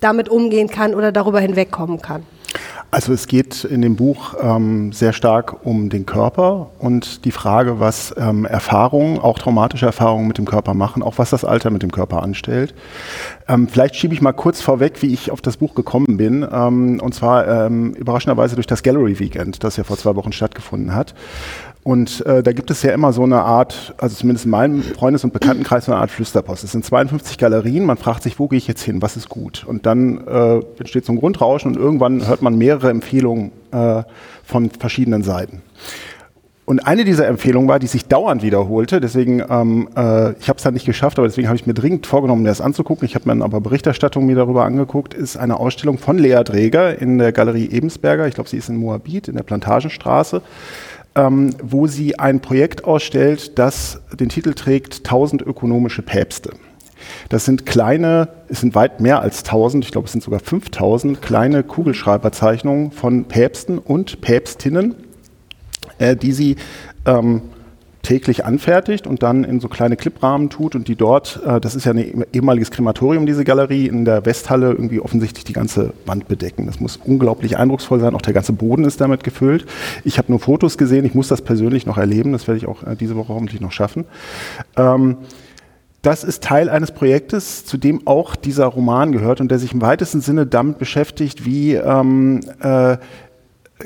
damit 0.00 0.30
umgehen 0.30 0.68
kann 0.68 0.94
oder 0.94 1.12
darüber 1.12 1.40
hinwegkommen 1.40 2.00
kann. 2.00 2.22
Also 2.90 3.12
es 3.12 3.28
geht 3.28 3.64
in 3.64 3.82
dem 3.82 3.96
Buch 3.96 4.34
ähm, 4.40 4.92
sehr 4.92 5.12
stark 5.12 5.64
um 5.64 5.90
den 5.90 6.06
Körper 6.06 6.70
und 6.78 7.24
die 7.24 7.30
Frage, 7.30 7.78
was 7.78 8.14
ähm, 8.16 8.46
Erfahrungen, 8.46 9.18
auch 9.18 9.38
traumatische 9.38 9.86
Erfahrungen 9.86 10.26
mit 10.26 10.38
dem 10.38 10.46
Körper 10.46 10.72
machen, 10.72 11.02
auch 11.02 11.18
was 11.18 11.30
das 11.30 11.44
Alter 11.44 11.70
mit 11.70 11.82
dem 11.82 11.92
Körper 11.92 12.22
anstellt. 12.22 12.74
Ähm, 13.46 13.68
vielleicht 13.68 13.94
schiebe 13.94 14.14
ich 14.14 14.22
mal 14.22 14.32
kurz 14.32 14.60
vorweg, 14.60 15.02
wie 15.02 15.12
ich 15.12 15.30
auf 15.30 15.40
das 15.40 15.58
Buch 15.58 15.74
gekommen 15.74 16.16
bin. 16.16 16.44
Ähm, 16.50 16.98
und 17.00 17.14
zwar 17.14 17.46
ähm, 17.46 17.92
überraschenderweise 17.92 18.56
durch 18.56 18.66
das 18.66 18.82
Gallery 18.82 19.20
Weekend, 19.20 19.62
das 19.62 19.76
ja 19.76 19.84
vor 19.84 19.98
zwei 19.98 20.16
Wochen 20.16 20.32
stattgefunden 20.32 20.94
hat. 20.94 21.14
Und 21.82 22.24
äh, 22.26 22.42
da 22.42 22.52
gibt 22.52 22.70
es 22.70 22.82
ja 22.82 22.92
immer 22.92 23.12
so 23.12 23.22
eine 23.22 23.42
Art, 23.42 23.94
also 23.96 24.14
zumindest 24.14 24.44
in 24.44 24.50
meinem 24.50 24.82
Freundes- 24.82 25.24
und 25.24 25.32
Bekanntenkreis, 25.32 25.86
so 25.86 25.92
eine 25.92 26.00
Art 26.00 26.10
Flüsterpost. 26.10 26.62
Es 26.62 26.72
sind 26.72 26.84
52 26.84 27.38
Galerien, 27.38 27.86
man 27.86 27.96
fragt 27.96 28.22
sich, 28.22 28.38
wo 28.38 28.48
gehe 28.48 28.58
ich 28.58 28.66
jetzt 28.66 28.82
hin, 28.82 29.00
was 29.00 29.16
ist 29.16 29.30
gut? 29.30 29.64
Und 29.66 29.86
dann 29.86 30.26
äh, 30.26 30.60
entsteht 30.78 31.06
so 31.06 31.12
ein 31.12 31.18
Grundrauschen 31.18 31.74
und 31.74 31.80
irgendwann 31.80 32.26
hört 32.26 32.42
man 32.42 32.58
mehrere 32.58 32.90
Empfehlungen 32.90 33.50
äh, 33.72 34.02
von 34.44 34.70
verschiedenen 34.70 35.22
Seiten. 35.22 35.62
Und 36.66 36.86
eine 36.86 37.04
dieser 37.04 37.26
Empfehlungen 37.26 37.68
war, 37.68 37.80
die 37.80 37.88
sich 37.88 38.06
dauernd 38.06 38.42
wiederholte, 38.44 39.00
deswegen, 39.00 39.42
ähm, 39.48 39.88
äh, 39.96 40.32
ich 40.38 40.48
habe 40.48 40.58
es 40.58 40.62
dann 40.62 40.74
nicht 40.74 40.86
geschafft, 40.86 41.18
aber 41.18 41.26
deswegen 41.26 41.48
habe 41.48 41.56
ich 41.56 41.66
mir 41.66 41.74
dringend 41.74 42.06
vorgenommen, 42.06 42.42
mir 42.42 42.48
das 42.48 42.60
anzugucken. 42.60 43.06
Ich 43.06 43.16
habe 43.16 43.24
mir 43.24 43.32
dann 43.32 43.42
aber 43.42 43.60
Berichterstattung 43.60 44.26
mir 44.26 44.36
darüber 44.36 44.64
angeguckt, 44.64 45.12
ist 45.14 45.36
eine 45.36 45.58
Ausstellung 45.58 45.98
von 45.98 46.18
Lea 46.18 46.44
Dreger 46.44 47.00
in 47.00 47.18
der 47.18 47.32
Galerie 47.32 47.70
Ebensberger, 47.70 48.28
ich 48.28 48.34
glaube, 48.34 48.50
sie 48.50 48.58
ist 48.58 48.68
in 48.68 48.76
Moabit, 48.76 49.26
in 49.26 49.34
der 49.34 49.42
Plantagenstraße 49.42 50.42
ähm, 51.20 51.54
wo 51.62 51.86
sie 51.86 52.18
ein 52.18 52.40
Projekt 52.40 52.84
ausstellt, 52.84 53.58
das 53.58 54.00
den 54.18 54.30
Titel 54.30 54.54
trägt 54.54 54.98
1000 54.98 55.42
ökonomische 55.42 56.02
Päpste. 56.02 56.52
Das 57.28 57.44
sind 57.44 57.66
kleine, 57.66 58.28
es 58.48 58.60
sind 58.60 58.74
weit 58.74 59.00
mehr 59.00 59.20
als 59.20 59.44
1000, 59.44 59.84
ich 59.84 59.90
glaube 59.90 60.06
es 60.06 60.12
sind 60.12 60.22
sogar 60.22 60.40
5000 60.40 61.20
kleine 61.20 61.62
Kugelschreiberzeichnungen 61.62 62.90
von 62.92 63.24
Päpsten 63.26 63.78
und 63.78 64.20
Päpstinnen, 64.20 64.94
äh, 65.98 66.16
die 66.16 66.32
sie 66.32 66.56
ähm, 67.06 67.42
täglich 68.02 68.44
anfertigt 68.44 69.06
und 69.06 69.22
dann 69.22 69.44
in 69.44 69.60
so 69.60 69.68
kleine 69.68 69.96
Cliprahmen 69.96 70.48
tut 70.48 70.74
und 70.74 70.88
die 70.88 70.96
dort, 70.96 71.40
äh, 71.46 71.60
das 71.60 71.74
ist 71.74 71.84
ja 71.84 71.92
ein 71.92 72.24
ehemaliges 72.32 72.70
Krematorium, 72.70 73.26
diese 73.26 73.44
Galerie, 73.44 73.86
in 73.86 74.04
der 74.04 74.24
Westhalle 74.24 74.70
irgendwie 74.70 75.00
offensichtlich 75.00 75.44
die 75.44 75.52
ganze 75.52 75.92
Wand 76.06 76.28
bedecken. 76.28 76.66
Das 76.66 76.80
muss 76.80 76.96
unglaublich 76.96 77.58
eindrucksvoll 77.58 78.00
sein, 78.00 78.14
auch 78.14 78.22
der 78.22 78.32
ganze 78.32 78.52
Boden 78.52 78.84
ist 78.84 79.00
damit 79.00 79.24
gefüllt. 79.24 79.66
Ich 80.04 80.18
habe 80.18 80.32
nur 80.32 80.40
Fotos 80.40 80.78
gesehen, 80.78 81.04
ich 81.04 81.14
muss 81.14 81.28
das 81.28 81.42
persönlich 81.42 81.86
noch 81.86 81.98
erleben, 81.98 82.32
das 82.32 82.46
werde 82.48 82.58
ich 82.58 82.66
auch 82.66 82.82
äh, 82.84 82.96
diese 82.96 83.16
Woche 83.16 83.34
hoffentlich 83.34 83.60
noch 83.60 83.72
schaffen. 83.72 84.06
Ähm, 84.76 85.18
das 86.02 86.24
ist 86.24 86.42
Teil 86.42 86.70
eines 86.70 86.92
Projektes, 86.92 87.66
zu 87.66 87.76
dem 87.76 88.06
auch 88.06 88.34
dieser 88.34 88.66
Roman 88.66 89.12
gehört 89.12 89.42
und 89.42 89.50
der 89.50 89.58
sich 89.58 89.74
im 89.74 89.82
weitesten 89.82 90.22
Sinne 90.22 90.46
damit 90.46 90.78
beschäftigt, 90.78 91.44
wie 91.44 91.74
ähm, 91.74 92.40
äh, 92.60 92.96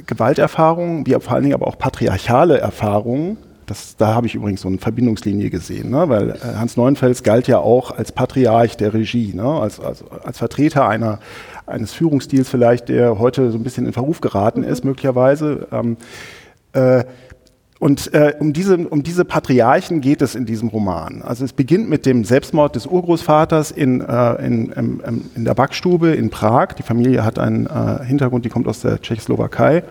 Gewalterfahrungen, 0.06 1.06
wie 1.06 1.14
vor 1.14 1.32
allen 1.32 1.42
Dingen 1.42 1.54
aber 1.54 1.66
auch 1.66 1.78
patriarchale 1.78 2.58
Erfahrungen 2.58 3.38
das, 3.66 3.96
da 3.96 4.14
habe 4.14 4.26
ich 4.26 4.34
übrigens 4.34 4.60
so 4.60 4.68
eine 4.68 4.78
Verbindungslinie 4.78 5.50
gesehen, 5.50 5.90
ne? 5.90 6.08
weil 6.08 6.30
äh, 6.30 6.56
Hans 6.56 6.76
Neuenfels 6.76 7.22
galt 7.22 7.48
ja 7.48 7.58
auch 7.58 7.90
als 7.90 8.12
Patriarch 8.12 8.76
der 8.76 8.94
Regie, 8.94 9.32
ne? 9.34 9.44
als, 9.44 9.80
als, 9.80 10.04
als 10.24 10.38
Vertreter 10.38 10.88
einer, 10.88 11.18
eines 11.66 11.92
Führungsstils 11.92 12.48
vielleicht, 12.48 12.88
der 12.88 13.18
heute 13.18 13.50
so 13.50 13.58
ein 13.58 13.64
bisschen 13.64 13.86
in 13.86 13.92
Verruf 13.92 14.20
geraten 14.20 14.60
mhm. 14.60 14.68
ist, 14.68 14.84
möglicherweise. 14.84 15.66
Ähm, 15.72 15.96
äh, 16.72 17.04
und 17.80 18.14
äh, 18.14 18.34
um, 18.38 18.52
diese, 18.52 18.78
um 18.88 19.02
diese 19.02 19.24
Patriarchen 19.24 20.00
geht 20.00 20.22
es 20.22 20.34
in 20.34 20.46
diesem 20.46 20.68
Roman. 20.68 21.22
Also 21.22 21.44
es 21.44 21.52
beginnt 21.52 21.88
mit 21.88 22.06
dem 22.06 22.24
Selbstmord 22.24 22.76
des 22.76 22.86
Urgroßvaters 22.86 23.72
in, 23.72 24.00
äh, 24.00 24.46
in, 24.46 24.72
in, 24.72 25.24
in 25.34 25.44
der 25.44 25.54
Backstube 25.54 26.12
in 26.12 26.30
Prag. 26.30 26.68
Die 26.78 26.82
Familie 26.82 27.24
hat 27.24 27.38
einen 27.38 27.66
äh, 27.66 28.04
Hintergrund, 28.04 28.44
die 28.44 28.48
kommt 28.48 28.68
aus 28.68 28.80
der 28.80 29.00
Tschechoslowakei. 29.00 29.82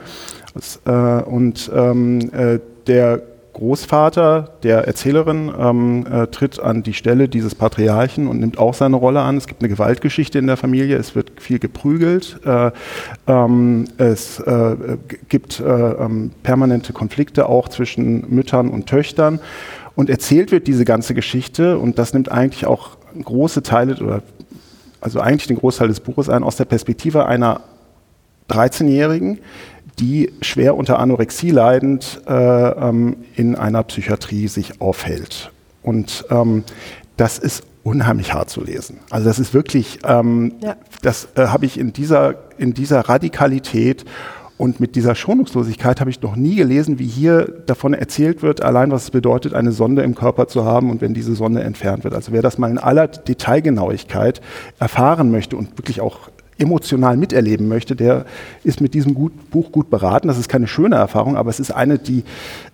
Das, 0.54 0.80
äh, 0.86 1.24
und 1.24 1.70
ähm, 1.76 2.32
äh, 2.34 2.60
der 2.88 3.22
Großvater 3.54 4.50
der 4.64 4.88
Erzählerin 4.88 5.52
ähm, 5.58 6.06
äh, 6.12 6.28
tritt 6.28 6.60
an 6.60 6.82
die 6.84 6.94
Stelle 6.94 7.30
dieses 7.30 7.54
Patriarchen 7.54 8.28
und 8.28 8.40
nimmt 8.40 8.58
auch 8.58 8.74
seine 8.74 8.96
Rolle 8.96 9.22
an. 9.22 9.38
Es 9.38 9.48
gibt 9.48 9.62
eine 9.62 9.70
Gewaltgeschichte 9.70 10.40
in 10.40 10.48
der 10.48 10.58
Familie, 10.58 10.98
es 10.98 11.16
wird 11.16 11.32
viel 11.40 11.60
geprügelt, 11.60 12.40
äh, 12.46 12.72
ähm, 13.28 13.86
es 13.98 14.40
äh, 14.40 14.98
gibt 15.30 15.60
äh, 15.60 15.64
ähm, 15.64 16.32
permanente 16.42 16.94
Konflikte 16.94 17.48
auch 17.48 17.70
zwischen 17.70 18.34
Müttern 18.34 18.70
und 18.70 18.88
Töchtern. 18.88 19.40
Und 19.96 20.10
erzählt 20.10 20.52
wird 20.52 20.66
diese 20.66 20.86
ganze 20.86 21.14
Geschichte, 21.14 21.78
und 21.78 22.00
das 22.00 22.14
nimmt 22.14 22.32
eigentlich 22.32 22.66
auch 22.66 22.98
große 23.24 23.62
Teile 23.62 23.96
oder 23.98 24.24
also 25.00 25.20
eigentlich 25.20 25.48
den 25.48 25.58
Großteil 25.58 25.90
des 25.90 26.00
Buches 26.00 26.30
ein, 26.30 26.44
aus 26.44 26.56
der 26.56 26.66
Perspektive 26.66 27.26
einer 27.26 27.62
13-Jährigen, 28.50 29.40
die 30.00 30.32
schwer 30.42 30.76
unter 30.76 31.00
Anorexie 31.00 31.52
leidend 31.52 32.22
äh, 32.28 32.34
ähm, 32.34 33.18
in 33.36 33.56
einer 33.56 33.84
Psychiatrie 33.84 34.48
sich 34.48 34.82
aufhält. 34.82 35.52
Und 35.82 36.26
ähm, 36.30 36.64
das 37.18 37.38
ist 37.38 37.64
unheimlich 37.84 38.34
hart 38.34 38.50
zu 38.50 38.64
lesen. 38.64 39.00
Also 39.10 39.28
das 39.28 39.40
ist 39.40 39.54
wirklich, 39.54 40.00
ähm, 40.06 40.54
ja. 40.62 40.76
das 41.02 41.28
äh, 41.36 41.48
habe 41.48 41.66
ich 41.66 41.78
in 41.78 41.94
dieser, 41.94 42.36
in 42.58 42.74
dieser 42.74 43.02
Radikalität 43.02 44.06
und 44.58 44.80
mit 44.80 44.96
dieser 44.96 45.16
Schonungslosigkeit 45.16 46.00
habe 46.00 46.10
ich 46.10 46.22
noch 46.22 46.36
nie 46.36 46.56
gelesen, 46.56 47.00
wie 47.00 47.08
hier 47.08 47.64
davon 47.66 47.94
erzählt 47.94 48.42
wird, 48.44 48.62
allein 48.62 48.92
was 48.92 49.04
es 49.04 49.12
bedeutet, 49.12 49.54
eine 49.54 49.72
Sonde 49.72 50.04
im 50.04 50.16
Körper 50.16 50.48
zu 50.48 50.64
haben 50.64 50.90
und 50.90 51.02
wenn 51.02 51.14
diese 51.14 51.36
Sonde 51.36 51.62
entfernt 51.64 52.04
wird. 52.04 52.14
Also 52.14 52.32
wer 52.32 52.42
das 52.42 52.58
mal 52.58 52.70
in 52.70 52.78
aller 52.78 53.08
Detailgenauigkeit 53.08 54.42
erfahren 54.80 55.32
möchte 55.32 55.58
und 55.58 55.78
wirklich 55.78 56.02
auch 56.02 56.30
emotional 56.58 57.18
miterleben 57.18 57.68
möchte, 57.68 57.96
der 57.96 58.26
ist 58.64 58.82
mit 58.82 58.94
diesem 58.94 59.14
gut, 59.14 59.52
Buch 59.52 59.72
gut 59.72 59.90
beraten. 59.90 60.28
Das 60.28 60.38
ist 60.38 60.50
keine 60.50 60.68
schöne 60.68 60.96
Erfahrung, 60.96 61.36
aber 61.36 61.50
es 61.50 61.60
ist 61.60 61.72
eine, 61.72 62.00
die 62.00 62.24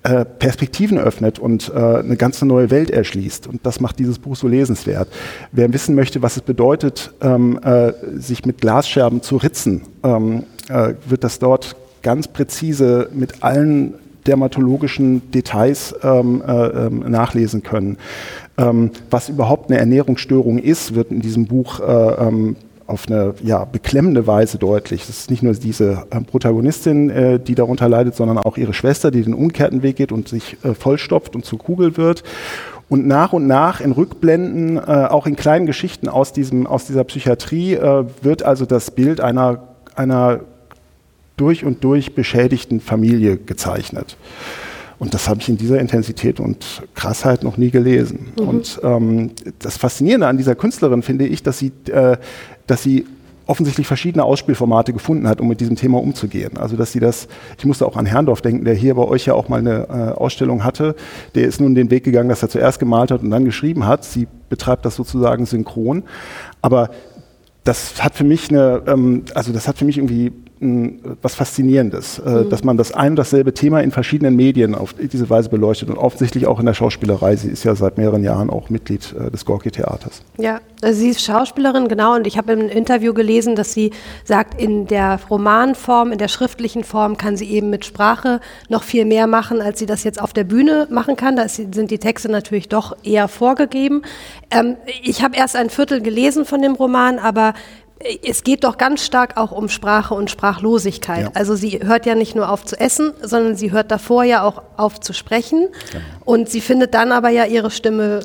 äh, 0.04 0.26
Perspektiven 0.26 0.98
öffnet 0.98 1.40
und 1.40 1.72
äh, 1.74 1.78
eine 1.78 2.16
ganze 2.16 2.46
neue 2.46 2.72
Welt 2.72 2.90
erschließt. 2.90 3.48
Und 3.48 3.66
das 3.66 3.80
macht 3.80 4.00
dieses 4.00 4.20
Buch 4.20 4.36
so 4.36 4.48
lesenswert. 4.48 5.10
Wer 5.52 5.72
wissen 5.74 5.96
möchte, 5.96 6.22
was 6.22 6.38
es 6.38 6.42
bedeutet, 6.42 7.12
ähm, 7.22 7.60
äh, 7.64 7.94
sich 8.18 8.46
mit 8.46 8.62
Glasscherben 8.62 9.22
zu 9.22 9.38
ritzen, 9.38 9.82
ähm, 10.04 10.44
äh, 10.70 10.94
wird 11.08 11.24
das 11.24 11.40
dort 11.40 11.76
ganz 12.02 12.28
präzise 12.28 13.10
mit 13.14 13.44
allen 13.44 13.96
dermatologischen 14.28 15.32
Details 15.32 15.96
ähm, 16.04 16.44
äh, 16.46 16.68
ähm, 16.68 17.00
nachlesen 17.10 17.64
können. 17.64 17.98
Ähm, 18.58 18.92
was 19.10 19.30
überhaupt 19.30 19.70
eine 19.72 19.80
Ernährungsstörung 19.80 20.60
ist, 20.60 20.94
wird 20.94 21.12
in 21.12 21.22
diesem 21.22 21.46
Buch 21.46 21.80
äh, 21.80 21.84
ähm, 21.84 22.56
auf 22.90 23.08
eine 23.08 23.34
ja, 23.44 23.66
beklemmende 23.66 24.28
Weise 24.28 24.58
deutlich. 24.58 25.04
Es 25.04 25.10
ist 25.10 25.30
nicht 25.30 25.44
nur 25.44 25.54
diese 25.54 26.06
äh, 26.10 26.22
Protagonistin, 26.22 27.10
äh, 27.10 27.40
die 27.40 27.56
darunter 27.56 27.88
leidet, 27.88 28.16
sondern 28.16 28.38
auch 28.38 28.58
ihre 28.58 28.74
Schwester, 28.74 29.12
die 29.12 29.22
den 29.22 29.34
umgekehrten 29.34 29.84
Weg 29.84 29.98
geht 29.98 30.12
und 30.12 30.28
sich 30.28 30.58
äh, 30.64 30.74
vollstopft 30.74 31.36
und 31.36 31.46
zur 31.46 31.60
Kugel 31.60 31.98
wird. 31.98 32.24
Und 32.90 33.06
nach 33.06 33.34
und 33.34 33.46
nach 33.46 33.82
in 33.82 33.92
Rückblenden, 33.92 34.78
äh, 34.78 34.82
auch 34.82 35.28
in 35.28 35.36
kleinen 35.36 35.68
Geschichten 35.68 36.10
aus, 36.10 36.34
diesem, 36.34 36.66
aus 36.66 36.86
dieser 36.86 37.04
Psychiatrie, 37.04 37.76
äh, 37.76 38.06
wird 38.22 38.44
also 38.44 38.66
das 38.66 38.92
Bild 38.92 39.22
einer, 39.22 39.62
einer 39.96 40.42
durch 41.38 41.64
und 41.64 41.84
durch 41.84 42.16
beschädigten 42.16 42.82
Familie 42.82 43.38
gezeichnet. 43.38 44.18
Und 45.00 45.14
das 45.14 45.30
habe 45.30 45.40
ich 45.40 45.48
in 45.48 45.58
dieser 45.58 45.80
Intensität 45.80 46.40
und 46.40 46.84
Krassheit 46.94 47.44
noch 47.44 47.58
nie 47.58 47.72
gelesen. 47.72 48.34
Mhm. 48.38 48.48
Und 48.48 48.80
ähm, 48.84 49.32
das 49.60 49.78
Faszinierende 49.78 50.28
an 50.28 50.38
dieser 50.38 50.56
Künstlerin 50.56 51.02
finde 51.02 51.26
ich, 51.26 51.42
dass 51.42 51.58
sie, 51.58 51.72
äh, 51.90 52.18
dass 52.68 52.84
sie 52.84 53.06
offensichtlich 53.50 53.88
verschiedene 53.88 54.24
Ausspielformate 54.24 54.94
gefunden 54.94 55.28
hat, 55.28 55.42
um 55.42 55.48
mit 55.48 55.60
diesem 55.60 55.76
Thema 55.76 56.00
umzugehen. 56.00 56.58
Also 56.58 56.76
dass 56.76 56.92
sie 56.92 57.00
das, 57.00 57.28
ich 57.58 57.66
musste 57.66 57.88
auch 57.88 57.98
an 57.98 58.06
Herrndorf 58.06 58.42
denken, 58.42 58.64
der 58.64 58.76
hier 58.76 58.94
bei 58.94 59.04
euch 59.04 59.26
ja 59.26 59.34
auch 59.34 59.50
mal 59.50 59.60
eine 59.60 59.88
äh, 59.90 60.20
Ausstellung 60.20 60.64
hatte. 60.64 60.96
Der 61.34 61.48
ist 61.48 61.60
nun 61.60 61.74
den 61.74 61.90
Weg 61.90 62.04
gegangen, 62.04 62.30
dass 62.30 62.44
er 62.44 62.50
zuerst 62.50 62.78
gemalt 62.78 63.10
hat 63.10 63.24
und 63.24 63.32
dann 63.32 63.46
geschrieben 63.46 63.88
hat. 63.88 64.04
Sie 64.04 64.28
betreibt 64.50 64.86
das 64.86 64.96
sozusagen 64.96 65.48
synchron. 65.48 66.04
Aber 66.62 66.92
das 67.64 68.04
hat 68.04 68.14
für 68.14 68.24
mich 68.24 68.50
eine, 68.50 68.84
ähm, 68.86 69.24
also 69.34 69.52
das 69.52 69.68
hat 69.68 69.80
für 69.80 69.86
mich 69.86 69.98
irgendwie 69.98 70.32
was 70.62 71.36
Faszinierendes, 71.36 72.20
äh, 72.20 72.30
mhm. 72.30 72.50
dass 72.50 72.66
man 72.66 72.76
das 72.76 72.92
ein 72.92 73.12
und 73.12 73.16
dasselbe 73.16 73.54
Thema 73.54 73.80
in 73.80 73.92
verschiedenen 73.92 74.36
Medien 74.36 74.76
auf 74.76 74.94
diese 74.94 75.30
Weise 75.30 75.50
beleuchtet 75.50 75.90
und 75.90 75.98
offensichtlich 75.98 76.48
auch 76.48 76.60
in 76.60 76.66
der 76.66 76.74
Schauspielerei. 76.74 77.38
Sie 77.38 77.48
ist 77.48 77.64
ja 77.64 77.76
seit 77.76 77.98
mehreren 77.98 78.24
Jahren 78.24 78.50
auch 78.50 78.70
Mitglied 78.70 79.16
äh, 79.18 79.32
des 79.32 79.46
Gorki-Theaters. 79.46 80.22
Ja, 80.38 80.60
also 80.82 81.00
sie 81.00 81.10
ist 81.10 81.24
Schauspielerin, 81.24 81.88
genau, 81.88 82.16
und 82.16 82.28
ich 82.28 82.38
habe 82.38 82.52
im 82.52 82.68
Interview 82.68 83.14
gelesen, 83.14 83.56
dass 83.56 83.74
sie 83.74 83.92
sagt, 84.26 84.60
in 84.60 84.88
der 84.88 85.20
Romanform, 85.30 86.12
in 86.12 86.18
der 86.18 86.28
schriftlichen 86.28 86.84
Form 86.84 87.18
kann 87.18 87.38
sie 87.38 87.50
eben 87.50 87.70
mit 87.70 87.86
Sprache 87.86 88.42
noch 88.68 88.84
viel 88.84 89.06
mehr 89.06 89.28
machen, 89.28 89.62
als 89.62 89.80
sie 89.80 89.86
das 89.86 90.04
jetzt 90.04 90.22
auf 90.22 90.34
der 90.34 90.44
Bühne 90.44 90.88
machen 90.90 91.16
kann. 91.16 91.38
Da 91.38 91.48
sind 91.48 91.90
die 91.90 92.00
Texte 92.00 92.30
natürlich 92.30 92.68
doch 92.68 92.98
eher 93.04 93.30
vorgegeben. 93.30 94.02
Ähm, 94.52 94.76
ich 95.04 95.24
habe 95.24 95.38
erst 95.38 95.56
ein 95.56 95.70
Viertel 95.70 96.02
gelesen 96.02 96.44
von 96.44 96.62
dem 96.62 96.74
Roman, 96.74 97.18
aber 97.18 97.54
es 98.24 98.44
geht 98.44 98.64
doch 98.64 98.78
ganz 98.78 99.04
stark 99.04 99.38
auch 99.38 99.52
um 99.52 99.68
Sprache 99.68 100.14
und 100.14 100.30
Sprachlosigkeit. 100.30 101.24
Ja. 101.26 101.32
Also 101.34 101.56
sie 101.56 101.82
hört 101.84 102.06
ja 102.06 102.16
nicht 102.16 102.36
nur 102.36 102.50
auf 102.50 102.64
zu 102.64 102.80
essen, 102.80 103.12
sondern 103.22 103.56
sie 103.56 103.72
hört 103.72 103.92
davor 103.92 104.24
ja 104.24 104.44
auch 104.44 104.64
auf 104.78 105.00
zu 105.00 105.14
sprechen. 105.14 105.68
Genau. 105.92 106.04
Und 106.24 106.50
sie 106.50 106.62
findet 106.62 106.94
dann 106.94 107.12
aber 107.12 107.30
ja 107.30 107.46
ihre 107.46 107.72
Stimme 107.72 108.22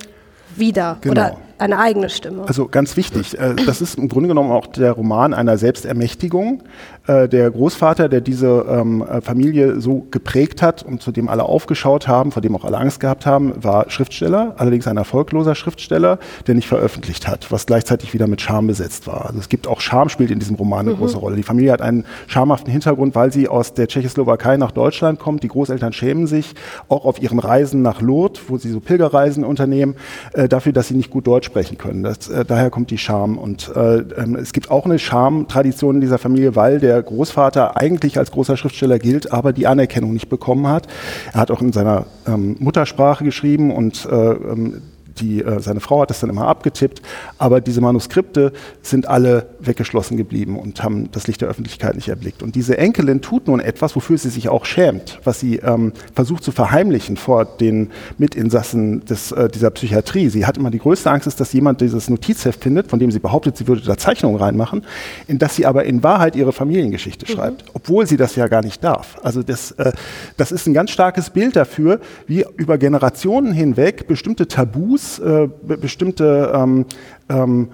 wieder. 0.55 0.99
Genau. 1.01 1.13
Oder 1.13 1.37
eine 1.59 1.79
eigene 1.79 2.11
Stimme. 2.11 2.45
Also 2.47 2.69
ganz 2.69 2.97
wichtig, 2.97 3.39
äh, 3.39 3.55
das 3.67 3.81
ist 3.81 3.99
im 3.99 4.09
Grunde 4.09 4.29
genommen 4.29 4.51
auch 4.51 4.67
der 4.67 4.93
Roman 4.93 5.35
einer 5.35 5.59
Selbstermächtigung. 5.59 6.63
Äh, 7.07 7.29
der 7.29 7.51
Großvater, 7.51 8.09
der 8.09 8.23
diese 8.23 8.65
ähm, 8.67 9.03
äh, 9.03 9.21
Familie 9.21 9.79
so 9.79 10.07
geprägt 10.11 10.63
hat 10.63 10.83
und 10.83 11.03
zu 11.03 11.13
dem 11.13 11.29
alle 11.29 11.43
aufgeschaut 11.43 12.09
haben, 12.09 12.33
vor 12.33 12.41
dem 12.41 12.57
auch 12.57 12.65
alle 12.65 12.79
Angst 12.79 12.99
gehabt 12.99 13.27
haben, 13.27 13.53
war 13.63 13.91
Schriftsteller, 13.91 14.55
allerdings 14.57 14.87
ein 14.87 14.97
erfolgloser 14.97 15.55
Schriftsteller, 15.55 16.19
der 16.47 16.55
nicht 16.55 16.67
veröffentlicht 16.67 17.29
hat, 17.29 17.53
was 17.53 17.67
gleichzeitig 17.67 18.15
wieder 18.15 18.27
mit 18.27 18.41
Scham 18.41 18.67
besetzt 18.67 19.07
war. 19.07 19.27
Also 19.27 19.39
es 19.39 19.51
gibt 19.51 19.67
auch 19.67 19.83
Scham 19.83 20.09
spielt 20.09 20.31
in 20.31 20.39
diesem 20.39 20.57
Roman 20.57 20.87
eine 20.87 20.93
mhm. 20.93 21.01
große 21.01 21.19
Rolle. 21.19 21.37
Die 21.37 21.43
Familie 21.43 21.73
hat 21.73 21.83
einen 21.83 22.07
schamhaften 22.27 22.73
Hintergrund, 22.73 23.15
weil 23.15 23.31
sie 23.31 23.49
aus 23.49 23.75
der 23.75 23.87
Tschechoslowakei 23.87 24.57
nach 24.57 24.71
Deutschland 24.71 25.19
kommt. 25.19 25.43
Die 25.43 25.49
Großeltern 25.49 25.93
schämen 25.93 26.27
sich 26.27 26.55
auch 26.89 27.05
auf 27.05 27.21
ihren 27.21 27.39
Reisen 27.39 27.83
nach 27.83 28.01
Lourdes, 28.01 28.41
wo 28.49 28.57
sie 28.57 28.71
so 28.71 28.81
Pilgerreisen 28.81 29.45
unternehmen, 29.45 29.97
äh, 30.33 30.49
dafür, 30.49 30.73
dass 30.73 30.89
sie 30.89 30.95
nicht 30.95 31.11
gut 31.11 31.27
Deutsch 31.27 31.44
sprechen 31.45 31.79
können. 31.79 32.03
Das, 32.03 32.29
äh, 32.29 32.45
daher 32.45 32.71
kommt 32.71 32.91
die 32.91 32.99
Scham. 32.99 33.39
Und 33.39 33.71
äh, 33.75 33.99
ähm, 33.99 34.37
es 34.37 34.53
gibt 34.53 34.71
auch 34.71 34.85
eine 34.85 34.99
Scham-Tradition 34.99 35.97
in 35.97 36.01
dieser 36.01 36.19
Familie, 36.19 36.57
weil 36.57 36.81
der 36.81 37.03
Großvater 37.03 37.77
eigentlich 37.77 38.19
als 38.19 38.31
großer 38.31 38.57
Schriftsteller 38.57 38.99
gilt, 38.99 39.33
aber 39.33 39.53
die 39.53 39.67
Anerkennung 39.67 40.13
nicht 40.13 40.29
bekommen 40.29 40.67
hat. 40.67 40.87
Er 41.33 41.41
hat 41.41 41.51
auch 41.51 41.61
in 41.61 41.73
seiner 41.73 42.07
ähm, 42.27 42.57
Muttersprache 42.59 43.25
geschrieben 43.25 43.71
und 43.71 44.07
äh, 44.11 44.15
ähm, 44.15 44.83
die, 45.19 45.43
äh, 45.43 45.61
seine 45.61 45.81
Frau 45.81 46.03
hat 46.03 46.11
das 46.11 46.21
dann 46.21 46.31
immer 46.31 46.47
abgetippt, 46.47 47.03
aber 47.39 47.61
diese 47.61 47.81
Manuskripte 47.81 48.53
sind 48.83 49.07
alle 49.07 49.47
weggeschlossen 49.61 50.17
geblieben 50.17 50.59
und 50.59 50.83
haben 50.83 51.11
das 51.13 51.27
Licht 51.27 51.41
der 51.41 51.49
Öffentlichkeit 51.49 51.95
nicht 51.95 52.09
erblickt. 52.09 52.43
Und 52.43 52.55
diese 52.55 52.79
Enkelin 52.79 53.21
tut 53.21 53.49
nun 53.49 53.61
etwas, 53.61 53.97
wofür 53.97 54.19
sie 54.19 54.31
sich 54.31 54.49
auch 54.49 54.65
schämt, 54.65 55.21
was 55.25 55.41
sie 55.41 55.57
ähm, 55.57 55.93
versucht 56.15 56.43
zu 56.43 56.53
verheimlichen 56.53 57.17
vor 57.17 57.45
den 57.45 57.91
Mitinsassen 58.19 59.05
des, 59.05 59.33
äh, 59.33 59.49
dieser 59.49 59.71
Psychiatrie. 59.71 60.29
Sie 60.29 60.47
hat 60.47 60.57
immer 60.57 60.71
die 60.71 60.79
größte 60.79 61.11
Angst, 61.11 61.27
ist, 61.27 61.41
dass 61.41 61.53
jemand 61.53 61.81
dieses 61.81 62.11
Notizheft 62.11 62.63
findet, 62.63 62.89
von 62.89 62.99
dem 62.99 63.11
sie 63.11 63.19
behauptet, 63.21 63.57
sie 63.57 63.69
würde 63.69 63.83
da 63.83 63.97
Zeichnungen 63.97 64.37
reinmachen, 64.37 64.85
in 65.29 65.39
das 65.39 65.57
sie 65.57 65.67
aber 65.67 65.85
in 65.85 66.03
Wahrheit 66.03 66.37
ihre 66.37 66.53
Familiengeschichte 66.53 67.27
mhm. 67.29 67.37
schreibt, 67.37 67.65
obwohl 67.75 68.07
sie 68.07 68.17
das 68.17 68.37
ja 68.37 68.49
gar 68.49 68.63
nicht 68.63 68.83
darf. 68.83 69.19
Also 69.23 69.43
das, 69.43 69.73
äh, 69.73 69.93
das 70.37 70.53
ist 70.53 70.67
ein 70.67 70.75
ganz 70.75 70.91
starkes 70.91 71.31
Bild 71.31 71.57
dafür, 71.57 72.01
wie 72.27 72.45
über 72.57 72.79
Generationen 72.79 73.53
hinweg 73.53 74.07
bestimmte 74.07 74.49
Tabus 74.49 75.04
Gebiets 75.05 75.19
äh, 75.19 75.49
bestimmte 75.77 76.53
ähm, 76.55 76.87
ähm, 77.29 77.69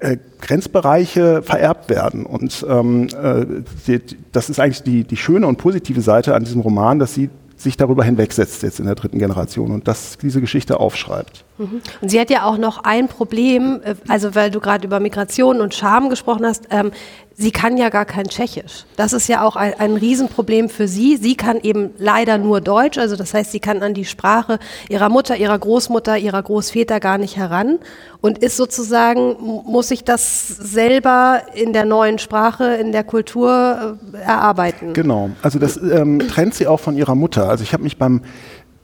äh, 0.00 0.16
Grenzbereiche 0.40 1.42
vererbt 1.42 1.88
werden. 1.90 2.26
Und 2.26 2.64
ähm, 2.68 3.08
äh, 3.20 3.46
die, 3.86 4.00
das 4.32 4.50
ist 4.50 4.60
eigentlich 4.60 4.82
die, 4.82 5.04
die 5.04 5.16
schöne 5.16 5.46
und 5.46 5.56
positive 5.56 6.00
Seite 6.00 6.34
an 6.34 6.44
diesem 6.44 6.60
Roman, 6.60 6.98
dass 6.98 7.14
sie 7.14 7.30
sich 7.56 7.76
darüber 7.76 8.04
hinwegsetzt 8.04 8.62
jetzt 8.62 8.80
in 8.80 8.86
der 8.86 8.94
dritten 8.94 9.18
Generation 9.18 9.70
und 9.70 9.86
das 9.86 10.18
diese 10.18 10.40
Geschichte 10.40 10.80
aufschreibt. 10.80 11.44
Und 11.56 12.08
sie 12.10 12.18
hat 12.18 12.30
ja 12.30 12.44
auch 12.44 12.58
noch 12.58 12.82
ein 12.82 13.06
Problem, 13.08 13.80
äh, 13.84 13.94
also 14.08 14.34
weil 14.34 14.50
du 14.50 14.60
gerade 14.60 14.86
über 14.86 15.00
Migration 15.00 15.60
und 15.60 15.74
Scham 15.74 16.10
gesprochen 16.10 16.44
hast, 16.44 16.64
ähm, 16.70 16.90
sie 17.36 17.50
kann 17.50 17.76
ja 17.76 17.88
gar 17.88 18.04
kein 18.04 18.26
Tschechisch. 18.26 18.84
Das 18.96 19.12
ist 19.12 19.28
ja 19.28 19.42
auch 19.42 19.56
ein, 19.56 19.74
ein 19.78 19.96
Riesenproblem 19.96 20.68
für 20.68 20.88
sie. 20.88 21.16
Sie 21.16 21.34
kann 21.36 21.58
eben 21.60 21.90
leider 21.98 22.38
nur 22.38 22.60
Deutsch, 22.60 22.98
also 22.98 23.16
das 23.16 23.34
heißt, 23.34 23.52
sie 23.52 23.60
kann 23.60 23.82
an 23.82 23.94
die 23.94 24.04
Sprache 24.04 24.58
ihrer 24.88 25.08
Mutter, 25.08 25.36
ihrer 25.36 25.58
Großmutter, 25.58 26.18
ihrer 26.18 26.42
Großväter 26.42 27.00
gar 27.00 27.18
nicht 27.18 27.36
heran 27.36 27.78
und 28.20 28.38
ist 28.38 28.56
sozusagen, 28.56 29.36
muss 29.38 29.88
sich 29.88 30.04
das 30.04 30.48
selber 30.48 31.42
in 31.54 31.72
der 31.72 31.84
neuen 31.84 32.18
Sprache, 32.18 32.64
in 32.74 32.92
der 32.92 33.04
Kultur 33.04 33.98
äh, 34.12 34.16
erarbeiten. 34.18 34.92
Genau, 34.92 35.30
also 35.42 35.58
das 35.58 35.76
ähm, 35.76 36.20
trennt 36.20 36.54
sie 36.54 36.66
auch 36.66 36.80
von 36.80 36.96
ihrer 36.96 37.14
Mutter. 37.14 37.48
Also 37.48 37.62
ich 37.62 37.72
habe 37.72 37.82
mich 37.82 37.98
beim 37.98 38.22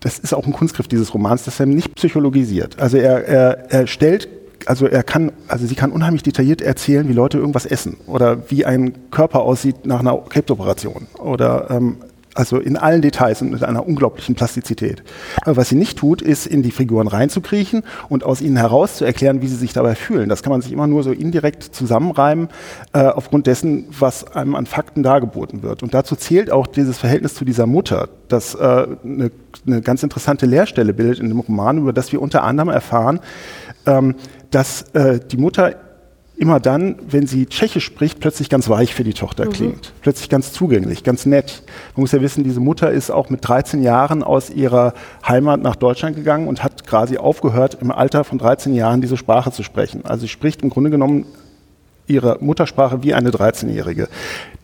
das 0.00 0.18
ist 0.18 0.32
auch 0.32 0.46
ein 0.46 0.52
Kunstgriff 0.52 0.88
dieses 0.88 1.12
Romans, 1.14 1.44
dass 1.44 1.60
er 1.60 1.66
nicht 1.66 1.94
psychologisiert. 1.94 2.78
Also 2.78 2.96
er, 2.96 3.26
er, 3.26 3.70
er 3.70 3.86
stellt 3.86 4.28
also 4.66 4.86
er 4.86 5.02
kann, 5.02 5.32
also 5.48 5.66
sie 5.66 5.74
kann 5.74 5.92
unheimlich 5.92 6.22
detailliert 6.22 6.60
erzählen, 6.60 7.08
wie 7.08 7.12
Leute 7.12 7.38
irgendwas 7.38 7.66
essen 7.66 7.96
oder 8.06 8.50
wie 8.50 8.64
ein 8.64 9.10
Körper 9.10 9.40
aussieht 9.40 9.86
nach 9.86 10.00
einer 10.00 10.16
Krebsoperation 10.16 11.06
oder 11.18 11.70
ähm, 11.70 11.96
also 12.34 12.58
in 12.58 12.76
allen 12.76 13.02
Details 13.02 13.42
und 13.42 13.50
mit 13.50 13.64
einer 13.64 13.86
unglaublichen 13.86 14.34
Plastizität. 14.34 15.02
Aber 15.42 15.56
was 15.56 15.68
sie 15.68 15.74
nicht 15.76 15.98
tut, 15.98 16.22
ist 16.22 16.46
in 16.46 16.62
die 16.62 16.70
Figuren 16.70 17.08
reinzukriechen 17.08 17.82
und 18.08 18.24
aus 18.24 18.40
ihnen 18.40 18.56
heraus 18.56 18.96
zu 18.96 19.04
erklären, 19.04 19.42
wie 19.42 19.48
sie 19.48 19.56
sich 19.56 19.72
dabei 19.72 19.94
fühlen. 19.94 20.28
Das 20.28 20.42
kann 20.42 20.50
man 20.50 20.62
sich 20.62 20.72
immer 20.72 20.86
nur 20.86 21.02
so 21.02 21.12
indirekt 21.12 21.62
zusammenreimen 21.62 22.48
äh, 22.92 23.00
aufgrund 23.00 23.46
dessen, 23.46 23.86
was 23.98 24.34
einem 24.34 24.54
an 24.54 24.66
Fakten 24.66 25.02
dargeboten 25.02 25.62
wird. 25.62 25.82
Und 25.82 25.94
dazu 25.94 26.16
zählt 26.16 26.50
auch 26.50 26.66
dieses 26.66 26.98
Verhältnis 26.98 27.34
zu 27.34 27.44
dieser 27.44 27.66
Mutter, 27.66 28.08
das 28.28 28.54
äh, 28.54 28.58
eine, 28.58 29.30
eine 29.66 29.80
ganz 29.82 30.02
interessante 30.02 30.46
Lehrstelle 30.46 30.94
bildet 30.94 31.18
in 31.20 31.28
dem 31.28 31.40
Roman, 31.40 31.78
über 31.78 31.92
das 31.92 32.12
wir 32.12 32.22
unter 32.22 32.44
anderem 32.44 32.68
erfahren, 32.68 33.20
ähm, 33.86 34.14
dass 34.50 34.82
äh, 34.92 35.20
die 35.20 35.36
Mutter 35.36 35.74
immer 36.40 36.58
dann, 36.58 36.96
wenn 37.08 37.26
sie 37.26 37.44
Tschechisch 37.44 37.84
spricht, 37.84 38.18
plötzlich 38.18 38.48
ganz 38.48 38.70
weich 38.70 38.94
für 38.94 39.04
die 39.04 39.12
Tochter 39.12 39.44
mhm. 39.44 39.50
klingt. 39.50 39.92
Plötzlich 40.00 40.30
ganz 40.30 40.52
zugänglich, 40.52 41.04
ganz 41.04 41.26
nett. 41.26 41.62
Man 41.94 42.00
muss 42.00 42.12
ja 42.12 42.22
wissen, 42.22 42.44
diese 42.44 42.60
Mutter 42.60 42.90
ist 42.90 43.10
auch 43.10 43.28
mit 43.28 43.46
13 43.46 43.82
Jahren 43.82 44.22
aus 44.22 44.48
ihrer 44.48 44.94
Heimat 45.26 45.60
nach 45.60 45.76
Deutschland 45.76 46.16
gegangen 46.16 46.48
und 46.48 46.64
hat 46.64 46.86
quasi 46.86 47.18
aufgehört, 47.18 47.76
im 47.82 47.90
Alter 47.90 48.24
von 48.24 48.38
13 48.38 48.74
Jahren 48.74 49.02
diese 49.02 49.18
Sprache 49.18 49.52
zu 49.52 49.62
sprechen. 49.62 50.06
Also 50.06 50.22
sie 50.22 50.28
spricht 50.28 50.62
im 50.62 50.70
Grunde 50.70 50.88
genommen 50.88 51.26
ihre 52.06 52.38
Muttersprache 52.40 53.02
wie 53.02 53.12
eine 53.12 53.30
13-Jährige. 53.30 54.08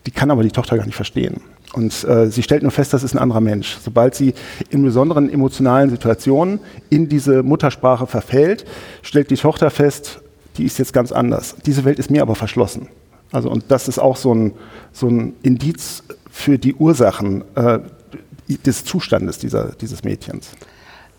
Die 0.07 0.11
kann 0.11 0.31
aber 0.31 0.41
die 0.41 0.51
Tochter 0.51 0.77
gar 0.77 0.85
nicht 0.85 0.95
verstehen. 0.95 1.41
Und 1.73 2.03
äh, 2.05 2.31
sie 2.31 2.41
stellt 2.41 2.63
nur 2.63 2.71
fest, 2.71 2.91
das 2.93 3.03
ist 3.03 3.13
ein 3.13 3.19
anderer 3.19 3.41
Mensch. 3.41 3.77
Sobald 3.83 4.15
sie 4.15 4.33
in 4.71 4.81
besonderen 4.81 5.31
emotionalen 5.31 5.91
Situationen 5.91 6.59
in 6.89 7.07
diese 7.07 7.43
Muttersprache 7.43 8.07
verfällt, 8.07 8.65
stellt 9.03 9.29
die 9.29 9.35
Tochter 9.35 9.69
fest, 9.69 10.21
die 10.57 10.65
ist 10.65 10.77
jetzt 10.79 10.93
ganz 10.93 11.11
anders. 11.11 11.55
Diese 11.65 11.85
Welt 11.85 11.99
ist 11.99 12.09
mir 12.09 12.21
aber 12.21 12.35
verschlossen. 12.35 12.87
Also, 13.31 13.49
und 13.49 13.65
das 13.69 13.87
ist 13.87 13.99
auch 13.99 14.17
so 14.17 14.33
ein, 14.33 14.53
so 14.91 15.07
ein 15.07 15.33
Indiz 15.43 16.03
für 16.31 16.57
die 16.57 16.75
Ursachen 16.75 17.43
äh, 17.55 17.79
des 18.65 18.85
Zustandes 18.85 19.37
dieser, 19.37 19.73
dieses 19.73 20.03
Mädchens. 20.03 20.51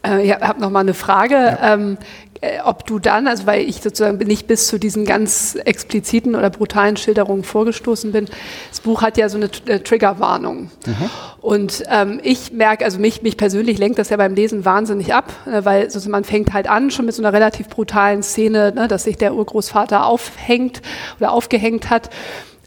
Äh, 0.07 0.27
ich 0.27 0.33
habe 0.33 0.61
noch 0.61 0.71
mal 0.71 0.81
eine 0.81 0.95
Frage. 0.95 1.35
Ja. 1.35 1.75
Ähm, 1.75 1.99
äh, 2.41 2.61
ob 2.65 2.87
du 2.87 3.01
dann, 3.01 3.27
also 3.27 3.47
weil 3.47 3.63
ich 3.63 3.83
sozusagen 3.83 4.17
nicht 4.19 4.47
bis 4.47 4.69
zu 4.69 4.79
diesen 4.79 5.05
ganz 5.05 5.57
expliziten 5.57 6.37
oder 6.37 6.51
brutalen 6.51 6.97
Schilderungen 6.97 7.43
vorgestoßen 7.43 8.13
bin, 8.13 8.27
das 8.71 8.81
Buch 8.81 9.03
hat 9.03 9.17
ja 9.17 9.29
so 9.29 9.39
eine 9.39 9.51
äh, 9.67 9.81
Triggerwarnung. 9.81 10.71
Mhm. 10.87 11.11
Und 11.41 11.83
ähm, 11.91 12.21
ich 12.23 12.53
merke, 12.53 12.85
also 12.85 13.01
mich, 13.01 13.23
mich 13.23 13.37
persönlich 13.37 13.79
lenkt 13.79 13.99
das 13.99 14.11
ja 14.11 14.17
beim 14.17 14.35
Lesen 14.35 14.65
wahnsinnig 14.65 15.15
ab, 15.15 15.33
äh, 15.47 15.65
weil 15.65 15.91
sozusagen 15.91 16.13
man 16.13 16.25
fängt 16.25 16.53
halt 16.53 16.69
an 16.69 16.93
schon 16.93 17.07
mit 17.07 17.15
so 17.15 17.23
einer 17.23 17.33
relativ 17.33 17.69
brutalen 17.69 18.23
Szene, 18.23 18.73
ne, 18.73 18.87
dass 18.87 19.05
sich 19.05 19.17
der 19.17 19.35
Urgroßvater 19.35 20.07
aufhängt 20.07 20.81
oder 21.19 21.33
aufgehängt 21.33 21.91
hat. 21.91 22.11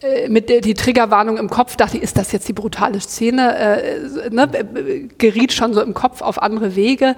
Äh, 0.02 0.30
mit 0.30 0.50
der 0.50 0.62
die 0.62 0.74
Triggerwarnung 0.74 1.38
im 1.38 1.50
Kopf 1.50 1.76
dachte 1.76 1.98
ich, 1.98 2.04
ist 2.04 2.18
das 2.18 2.32
jetzt 2.32 2.48
die 2.48 2.54
brutale 2.54 3.00
Szene? 3.00 3.58
Äh, 3.58 4.30
ne, 4.32 4.50
geriet 5.18 5.54
schon 5.54 5.74
so 5.74 5.82
im 5.82 5.94
Kopf 5.94 6.22
auf 6.22 6.42
andere 6.42 6.76
Wege. 6.76 7.16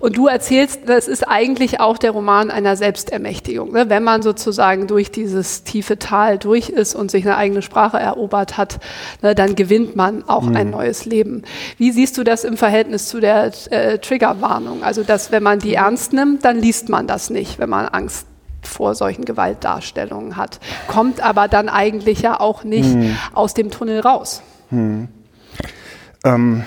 Und 0.00 0.16
du 0.16 0.26
erzählst, 0.26 0.80
das 0.86 1.06
ist 1.06 1.22
eigentlich 1.22 1.80
auch 1.80 1.98
der 1.98 2.10
Roman 2.10 2.50
einer 2.50 2.76
Selbstermächtigung. 2.76 3.72
Ne? 3.72 3.88
Wenn 3.88 4.02
man 4.02 4.22
sozusagen 4.22 4.86
durch 4.86 5.10
dieses 5.10 5.64
tiefe 5.64 5.98
Tal 5.98 6.38
durch 6.38 6.70
ist 6.70 6.94
und 6.94 7.10
sich 7.10 7.24
eine 7.24 7.36
eigene 7.36 7.62
Sprache 7.62 7.98
erobert 7.98 8.56
hat, 8.56 8.80
ne, 9.22 9.34
dann 9.34 9.54
gewinnt 9.54 9.96
man 9.96 10.28
auch 10.28 10.42
mhm. 10.44 10.56
ein 10.56 10.70
neues 10.70 11.04
Leben. 11.04 11.42
Wie 11.78 11.92
siehst 11.92 12.18
du 12.18 12.24
das 12.24 12.44
im 12.44 12.56
Verhältnis 12.56 13.08
zu 13.08 13.20
der 13.20 13.52
äh, 13.70 13.98
Triggerwarnung? 13.98 14.82
Also, 14.82 15.02
dass 15.02 15.30
wenn 15.30 15.42
man 15.42 15.60
die 15.60 15.74
ernst 15.74 16.12
nimmt, 16.12 16.44
dann 16.44 16.58
liest 16.58 16.88
man 16.88 17.06
das 17.06 17.30
nicht, 17.30 17.58
wenn 17.58 17.68
man 17.68 17.86
Angst 17.86 18.26
vor 18.66 18.94
solchen 18.94 19.24
Gewaltdarstellungen 19.24 20.36
hat, 20.36 20.60
kommt 20.86 21.20
aber 21.20 21.48
dann 21.48 21.68
eigentlich 21.68 22.22
ja 22.22 22.40
auch 22.40 22.64
nicht 22.64 22.92
hm. 22.92 23.16
aus 23.32 23.54
dem 23.54 23.70
Tunnel 23.70 24.00
raus. 24.00 24.42
Hm. 24.70 25.08
Ähm, 26.24 26.64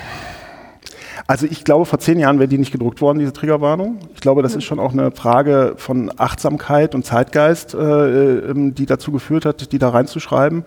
Also 1.25 1.47
ich 1.49 1.63
glaube, 1.63 1.85
vor 1.85 1.99
zehn 1.99 2.19
Jahren 2.19 2.39
wäre 2.39 2.47
die 2.47 2.57
nicht 2.57 2.71
gedruckt 2.71 3.01
worden, 3.01 3.19
diese 3.19 3.33
Triggerwarnung. 3.33 3.97
Ich 4.13 4.21
glaube, 4.21 4.43
das 4.43 4.55
ist 4.55 4.63
schon 4.63 4.79
auch 4.79 4.93
eine 4.93 5.11
Frage 5.11 5.73
von 5.77 6.11
Achtsamkeit 6.17 6.93
und 6.93 7.05
Zeitgeist, 7.05 7.73
äh, 7.73 7.77
ähm, 7.77 8.75
die 8.75 8.85
dazu 8.85 9.11
geführt 9.11 9.45
hat, 9.45 9.71
die 9.71 9.79
da 9.79 9.89
reinzuschreiben. 9.89 10.63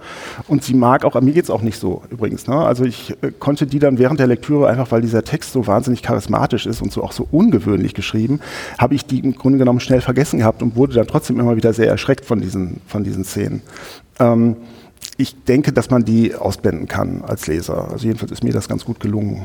Und 0.49 0.65
sie 0.65 0.75
mag 0.75 1.05
auch, 1.05 1.21
mir 1.21 1.33
geht 1.33 1.45
es 1.45 1.51
auch 1.51 1.63
nicht 1.63 1.79
so 1.79 2.03
übrigens. 2.11 2.47
Ne? 2.47 2.57
Also 2.57 2.85
ich 2.85 3.17
äh, 3.23 3.31
konnte 3.39 3.67
die 3.67 3.79
dann 3.79 3.99
während 3.99 4.19
der 4.19 4.27
Lektüre, 4.27 4.69
einfach 4.69 4.91
weil 4.91 5.03
dieser 5.03 5.23
Text 5.23 5.53
so 5.53 5.67
wahnsinnig 5.67 6.03
charismatisch 6.03 6.67
ist 6.67 6.83
und 6.83 6.93
so 6.93 7.03
auch 7.03 7.13
so 7.13 7.27
ungewöhnlich 7.31 7.95
geschrieben, 7.95 8.41
habe 8.79 8.95
ich 8.95 9.07
die 9.07 9.21
im 9.21 9.35
Grunde 9.35 9.59
genommen 9.59 9.81
schnell 9.81 10.01
vergessen 10.01 10.39
gehabt 10.39 10.63
und 10.63 10.77
wurde 10.77 10.95
dann 10.95 11.07
trotzdem 11.07 11.39
immer 11.39 11.57
wieder 11.57 11.73
sehr 11.73 11.89
erschreckt 11.89 12.25
von 12.25 12.41
diesen, 12.41 12.81
von 12.87 13.05
diesen 13.05 13.25
Szenen. 13.25 13.63
Ähm, 14.19 14.57
ich 15.17 15.45
denke, 15.45 15.73
dass 15.73 15.91
man 15.91 16.05
die 16.05 16.35
ausblenden 16.35 16.89
kann 16.89 17.23
als 17.23 17.47
Leser. 17.47 17.91
Also 17.91 18.07
jedenfalls 18.07 18.33
ist 18.33 18.43
mir 18.43 18.53
das 18.53 18.69
ganz 18.69 18.85
gut 18.85 19.01
gelungen 19.01 19.45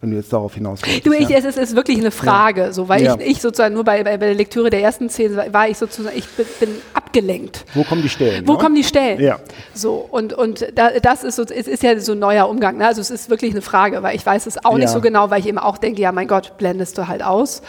wenn 0.00 0.10
du 0.10 0.16
jetzt 0.16 0.30
darauf 0.30 0.54
hinaus 0.54 0.80
willst. 0.84 1.06
Du, 1.06 1.12
ich, 1.12 1.28
ja. 1.28 1.38
es 1.38 1.44
ist, 1.46 1.56
ist, 1.56 1.74
wirklich 1.74 1.98
eine 1.98 2.10
Frage, 2.10 2.60
ja. 2.62 2.72
so, 2.72 2.88
weil 2.88 3.02
ja. 3.02 3.16
ich, 3.18 3.26
ich, 3.26 3.40
sozusagen 3.40 3.74
nur 3.74 3.84
bei, 3.84 4.04
bei, 4.04 4.18
der 4.18 4.34
Lektüre 4.34 4.68
der 4.68 4.82
ersten 4.82 5.08
Szene 5.08 5.46
war 5.52 5.68
ich 5.68 5.78
sozusagen, 5.78 6.16
ich 6.16 6.28
bin, 6.28 6.46
bin 6.60 6.68
abgelenkt. 6.92 7.64
Wo 7.74 7.82
kommen 7.82 8.02
die 8.02 8.10
Stellen? 8.10 8.46
Wo 8.46 8.52
ne? 8.52 8.58
kommen 8.58 8.74
die 8.74 8.84
Stellen? 8.84 9.20
Ja. 9.20 9.38
So, 9.72 9.94
und, 9.94 10.34
und 10.34 10.66
da, 10.74 10.90
das 11.00 11.24
ist 11.24 11.36
so, 11.36 11.44
es 11.44 11.66
ist 11.66 11.82
ja 11.82 11.98
so 11.98 12.12
ein 12.12 12.18
neuer 12.18 12.46
Umgang, 12.48 12.76
ne? 12.76 12.86
also 12.86 13.00
es 13.00 13.10
ist 13.10 13.30
wirklich 13.30 13.52
eine 13.52 13.62
Frage, 13.62 14.02
weil 14.02 14.14
ich 14.14 14.26
weiß 14.26 14.46
es 14.46 14.62
auch 14.64 14.76
nicht 14.76 14.90
so 14.90 15.00
genau, 15.00 15.30
weil 15.30 15.40
ich 15.40 15.46
eben 15.46 15.58
auch 15.58 15.78
denke, 15.78 16.02
ja 16.02 16.12
mein 16.12 16.28
Gott, 16.28 16.58
blendest 16.58 16.98
du 16.98 17.08
halt 17.08 17.24
aus. 17.24 17.62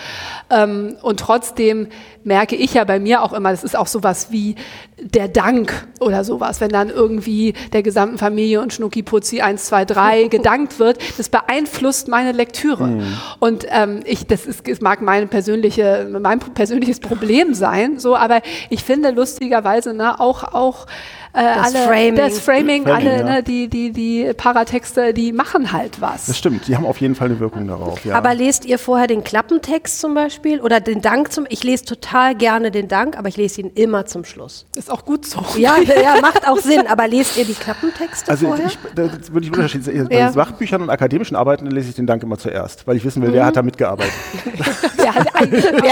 Ähm, 0.50 0.98
und 1.02 1.22
trotzdem 1.22 1.88
merke 2.28 2.58
ich 2.58 2.74
ja 2.74 2.84
bei 2.84 3.00
mir 3.00 3.24
auch 3.24 3.32
immer, 3.32 3.52
das 3.52 3.64
ist 3.64 3.78
auch 3.78 3.88
sowas 3.88 4.28
wie 4.32 4.56
der 5.00 5.28
Dank 5.28 5.88
oder 6.00 6.24
sowas, 6.24 6.60
wenn 6.60 6.70
dann 6.70 6.90
irgendwie 6.90 7.54
der 7.72 7.84
gesamten 7.84 8.18
Familie 8.18 8.62
und 8.62 8.74
Schnucki 8.74 9.02
Putzi 9.02 9.42
1, 9.42 9.66
2, 9.66 9.86
3 9.86 10.24
gedankt 10.28 10.80
wird, 10.80 11.00
das 11.18 11.30
beeinflusst 11.30 12.08
meine 12.18 12.32
Lektüre. 12.32 12.88
Mhm. 12.88 13.18
Und 13.40 13.66
ähm, 13.70 14.00
ich, 14.06 14.26
das 14.26 14.48
ist, 14.48 14.68
es 14.68 14.82
mag 14.82 15.02
meine 15.02 15.28
persönliche, 15.28 16.08
mein 16.20 16.40
persönliches 16.40 17.00
Problem 17.00 17.54
sein, 17.54 18.00
so, 18.00 18.16
aber 18.16 18.42
ich 18.70 18.84
finde 18.84 19.12
lustigerweise 19.12 19.94
ne, 19.94 20.20
auch, 20.20 20.44
auch 20.44 20.88
äh, 21.34 21.44
das 21.44 21.76
alle, 21.76 21.86
Framing. 21.86 22.16
das 22.16 22.40
Framing, 22.40 22.84
Framing 22.84 23.08
alle, 23.08 23.18
ja. 23.18 23.24
ne, 23.24 23.44
die, 23.44 23.68
die, 23.68 23.92
die 23.92 24.34
Paratexte, 24.36 25.14
die 25.14 25.32
machen 25.32 25.72
halt 25.72 26.02
was. 26.02 26.28
Das 26.28 26.38
stimmt, 26.38 26.68
die 26.68 26.76
haben 26.76 26.86
auf 26.86 27.00
jeden 27.00 27.16
Fall 27.16 27.28
eine 27.28 27.40
Wirkung 27.40 27.68
darauf. 27.68 28.04
Ja. 28.06 28.16
Aber 28.16 28.34
lest 28.34 28.66
ihr 28.66 28.80
vorher 28.80 29.08
den 29.08 29.24
Klappentext 29.24 30.00
zum 30.00 30.14
Beispiel 30.14 30.62
oder 30.62 30.80
den 30.80 31.02
Dank 31.02 31.32
zum? 31.32 31.46
Ich 31.50 31.64
lese 31.64 31.86
total 31.86 32.36
gerne 32.36 32.72
den 32.72 32.88
Dank, 32.88 33.18
aber 33.18 33.30
ich 33.30 33.38
lese 33.38 33.62
ihn 33.62 33.72
immer 33.76 34.06
zum 34.06 34.26
Schluss. 34.26 34.66
Ist 34.76 34.92
auch 34.92 35.06
gut 35.06 35.26
so. 35.26 35.44
Ja, 35.58 35.78
ja 36.02 36.20
macht 36.22 36.48
auch 36.48 36.58
Sinn. 36.58 36.88
Aber 36.88 37.08
lest 37.08 37.38
ihr 37.38 37.46
die 37.46 37.54
Klappentexte 37.54 38.32
also 38.32 38.48
vorher? 38.48 38.68
Ich, 38.68 38.78
das 38.96 39.34
würde 39.34 39.46
ich 39.46 39.54
unterschieden. 39.54 40.08
Bei 40.10 40.20
ja. 40.20 40.32
Sachbüchern 40.32 40.82
und 40.82 40.90
akademischen 40.90 41.36
Arbeiten 41.36 41.68
lese 41.68 41.90
ich 41.90 41.96
den 41.96 42.08
Dank 42.08 42.24
immer 42.24 42.38
zuerst, 42.38 42.88
weil 42.88 42.98
ich 42.98 43.06
wissen 43.06 43.22
will, 43.22 43.30
mhm. 43.30 43.36
wer 43.36 43.46
hat 43.46 43.56
da 43.56 43.62
mitgearbeitet. 43.62 44.14
wer 44.98 45.16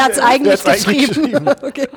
hat 0.04 0.12
es 0.12 0.20
eigentlich, 0.20 0.64
geschrieben? 0.64 1.08
geschrieben? 1.08 1.50
okay. 1.62 1.88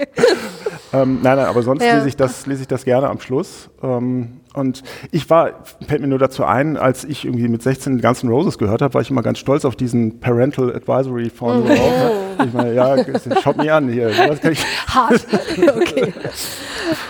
Ähm, 0.93 1.21
nein, 1.23 1.37
nein, 1.37 1.47
aber 1.47 1.63
sonst 1.63 1.83
ja. 1.83 1.97
lese, 1.97 2.09
ich 2.09 2.17
das, 2.17 2.47
lese 2.47 2.63
ich 2.63 2.69
das 2.69 2.85
gerne 2.85 3.09
am 3.09 3.21
Schluss. 3.21 3.71
Ähm, 3.83 4.41
und 4.55 4.83
ich 5.11 5.29
war, 5.31 5.65
fällt 5.87 6.01
mir 6.01 6.09
nur 6.09 6.19
dazu 6.19 6.45
ein, 6.45 6.77
als 6.77 7.05
ich 7.05 7.25
irgendwie 7.25 7.49
mit 7.49 7.63
16 7.63 8.01
ganzen 8.01 8.29
Roses 8.29 8.59
gehört 8.59 8.83
habe, 8.83 8.95
war 8.95 9.01
ich 9.01 9.11
immer 9.11 9.23
ganz 9.23 9.39
stolz 9.39 9.65
auf 9.65 9.77
diesen 9.77 10.21
Parental 10.21 10.75
Advisory 10.75 11.31
von 11.31 11.65
mhm. 11.65 11.71
oh. 11.71 12.29
Ich 12.45 12.53
meine, 12.53 12.75
ja, 12.75 12.97
schaut 13.43 13.57
mich 13.57 13.71
an 13.71 13.89
hier. 13.89 14.13
Hart. 14.87 15.27
okay. 15.59 16.13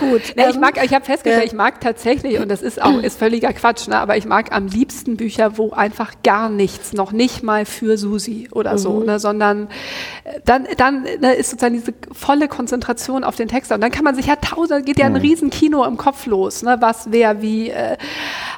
Gut. 0.00 0.22
Ja, 0.36 0.48
ich 0.48 0.54
ähm, 0.54 0.60
mag, 0.60 0.82
ich 0.82 0.94
habe 0.94 1.04
festgestellt, 1.04 1.44
ja. 1.44 1.46
ich 1.46 1.52
mag 1.52 1.80
tatsächlich, 1.80 2.38
und 2.40 2.48
das 2.48 2.62
ist 2.62 2.80
auch 2.80 3.02
ist 3.02 3.18
völliger 3.18 3.52
Quatsch, 3.52 3.88
ne, 3.88 3.98
aber 3.98 4.16
ich 4.16 4.26
mag 4.26 4.52
am 4.52 4.66
liebsten 4.66 5.16
Bücher, 5.16 5.58
wo 5.58 5.70
einfach 5.70 6.14
gar 6.22 6.48
nichts, 6.48 6.92
noch 6.92 7.12
nicht 7.12 7.42
mal 7.42 7.64
für 7.64 7.96
Susi 7.96 8.48
oder 8.52 8.72
mhm. 8.72 8.78
so, 8.78 9.00
ne, 9.00 9.18
sondern 9.18 9.68
äh, 10.24 10.40
dann, 10.44 10.66
dann 10.76 11.02
ne, 11.02 11.34
ist 11.34 11.50
sozusagen 11.50 11.74
diese 11.74 11.92
volle 12.12 12.48
Konzentration 12.48 13.24
auf 13.24 13.36
den 13.36 13.48
Text. 13.48 13.70
Und 13.72 13.80
dann 13.80 13.90
kann 13.90 14.04
man 14.04 14.14
sich 14.14 14.26
ja 14.26 14.36
tausend, 14.36 14.86
geht 14.86 14.98
ja 14.98 15.06
ein 15.06 15.12
mhm. 15.12 15.18
Riesenkino 15.18 15.84
im 15.84 15.96
Kopf 15.96 16.26
los, 16.26 16.62
ne, 16.62 16.78
was, 16.80 17.08
wer, 17.10 17.37
wie. 17.42 17.70
Äh, 17.70 17.96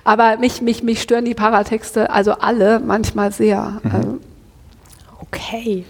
aber 0.04 0.36
mich, 0.38 0.62
mich, 0.62 0.82
mich 0.82 1.02
stören 1.02 1.24
die 1.24 1.34
Paratexte, 1.34 2.10
also 2.10 2.32
alle, 2.32 2.80
manchmal 2.80 3.32
sehr. 3.32 3.80
Mhm. 3.82 3.90
Ähm. 3.94 4.20
Okay. 5.20 5.84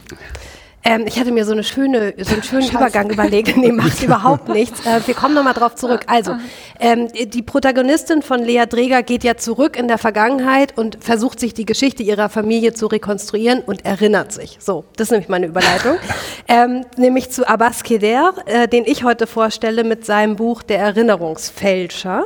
Ähm, 0.82 1.04
ich 1.06 1.18
hatte 1.20 1.30
mir 1.30 1.44
so, 1.44 1.52
eine 1.52 1.62
schöne, 1.62 2.14
so 2.18 2.32
einen 2.32 2.42
schönen 2.42 2.62
Scheiße. 2.62 2.76
Übergang 2.76 3.10
überlegt. 3.10 3.56
Nee, 3.56 3.72
macht 3.72 4.02
überhaupt 4.02 4.48
nichts. 4.48 4.86
Äh, 4.86 5.06
wir 5.06 5.14
kommen 5.14 5.34
nochmal 5.34 5.52
drauf 5.52 5.74
zurück. 5.74 6.02
Also, 6.06 6.36
ähm, 6.78 7.08
die 7.12 7.42
Protagonistin 7.42 8.22
von 8.22 8.40
Lea 8.42 8.64
Dreger 8.66 9.02
geht 9.02 9.22
ja 9.22 9.36
zurück 9.36 9.76
in 9.76 9.88
der 9.88 9.98
Vergangenheit 9.98 10.76
und 10.78 10.98
versucht 11.02 11.38
sich 11.38 11.52
die 11.52 11.66
Geschichte 11.66 12.02
ihrer 12.02 12.28
Familie 12.30 12.72
zu 12.72 12.86
rekonstruieren 12.86 13.60
und 13.60 13.84
erinnert 13.84 14.32
sich. 14.32 14.56
So, 14.60 14.84
das 14.96 15.08
ist 15.08 15.12
nämlich 15.12 15.28
meine 15.28 15.46
Überleitung. 15.46 15.96
ähm, 16.48 16.86
nämlich 16.96 17.30
zu 17.30 17.46
Abbas 17.46 17.82
Keder, 17.82 18.32
äh, 18.46 18.66
den 18.66 18.84
ich 18.86 19.04
heute 19.04 19.26
vorstelle 19.26 19.84
mit 19.84 20.06
seinem 20.06 20.36
Buch 20.36 20.62
Der 20.62 20.78
Erinnerungsfälscher. 20.78 22.24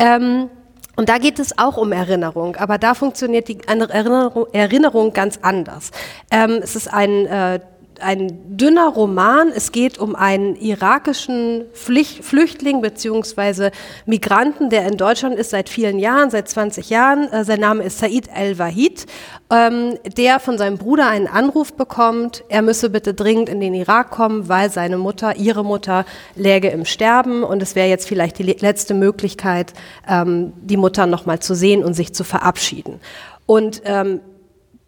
Ähm, 0.00 0.50
und 0.94 1.08
da 1.08 1.18
geht 1.18 1.38
es 1.38 1.56
auch 1.56 1.78
um 1.78 1.90
Erinnerung, 1.92 2.56
aber 2.56 2.76
da 2.76 2.94
funktioniert 2.94 3.48
die 3.48 3.58
Erinnerung, 3.66 4.46
Erinnerung 4.52 5.12
ganz 5.14 5.38
anders. 5.40 5.90
Ähm, 6.30 6.60
es 6.62 6.76
ist 6.76 6.92
ein 6.92 7.26
äh, 7.26 7.60
ein 8.02 8.56
dünner 8.56 8.88
Roman. 8.88 9.52
Es 9.54 9.72
geht 9.72 9.98
um 9.98 10.14
einen 10.14 10.56
irakischen 10.56 11.64
Pflicht, 11.72 12.24
Flüchtling 12.24 12.80
bzw. 12.80 13.70
Migranten, 14.06 14.70
der 14.70 14.86
in 14.86 14.96
Deutschland 14.96 15.36
ist 15.36 15.50
seit 15.50 15.68
vielen 15.68 15.98
Jahren, 15.98 16.30
seit 16.30 16.48
20 16.48 16.90
Jahren. 16.90 17.30
Äh, 17.32 17.44
sein 17.44 17.60
Name 17.60 17.84
ist 17.84 17.98
Said 17.98 18.28
El-Wahid, 18.34 19.06
ähm, 19.50 19.98
der 20.16 20.40
von 20.40 20.58
seinem 20.58 20.78
Bruder 20.78 21.08
einen 21.08 21.26
Anruf 21.26 21.74
bekommt, 21.74 22.44
er 22.48 22.62
müsse 22.62 22.90
bitte 22.90 23.14
dringend 23.14 23.48
in 23.48 23.60
den 23.60 23.74
Irak 23.74 24.10
kommen, 24.10 24.48
weil 24.48 24.70
seine 24.70 24.98
Mutter, 24.98 25.36
ihre 25.36 25.64
Mutter, 25.64 26.04
läge 26.34 26.68
im 26.68 26.84
Sterben 26.84 27.42
und 27.42 27.62
es 27.62 27.74
wäre 27.74 27.88
jetzt 27.88 28.08
vielleicht 28.08 28.38
die 28.38 28.44
letzte 28.44 28.94
Möglichkeit, 28.94 29.72
ähm, 30.08 30.52
die 30.62 30.76
Mutter 30.76 31.06
nochmal 31.06 31.40
zu 31.40 31.54
sehen 31.54 31.84
und 31.84 31.94
sich 31.94 32.14
zu 32.14 32.24
verabschieden. 32.24 33.00
Und 33.46 33.82
ähm, 33.84 34.20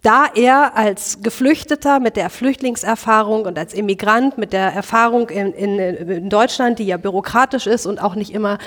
da 0.05 0.27
er 0.35 0.77
als 0.77 1.23
Geflüchteter 1.23 1.99
mit 1.99 2.17
der 2.17 2.29
Flüchtlingserfahrung 2.29 3.47
und 3.47 3.59
als 3.59 3.73
Immigrant 3.73 4.37
mit 4.37 4.53
der 4.53 4.73
Erfahrung 4.73 5.31
in, 5.31 5.53
in, 5.55 5.79
in 5.79 6.29
Deutschland, 6.29 6.79
die 6.79 6.85
ja 6.85 6.99
bürokratisch 6.99 7.67
ist 7.67 7.87
und 7.87 8.01
auch 8.03 8.14
nicht 8.14 8.33
immer 8.33 8.59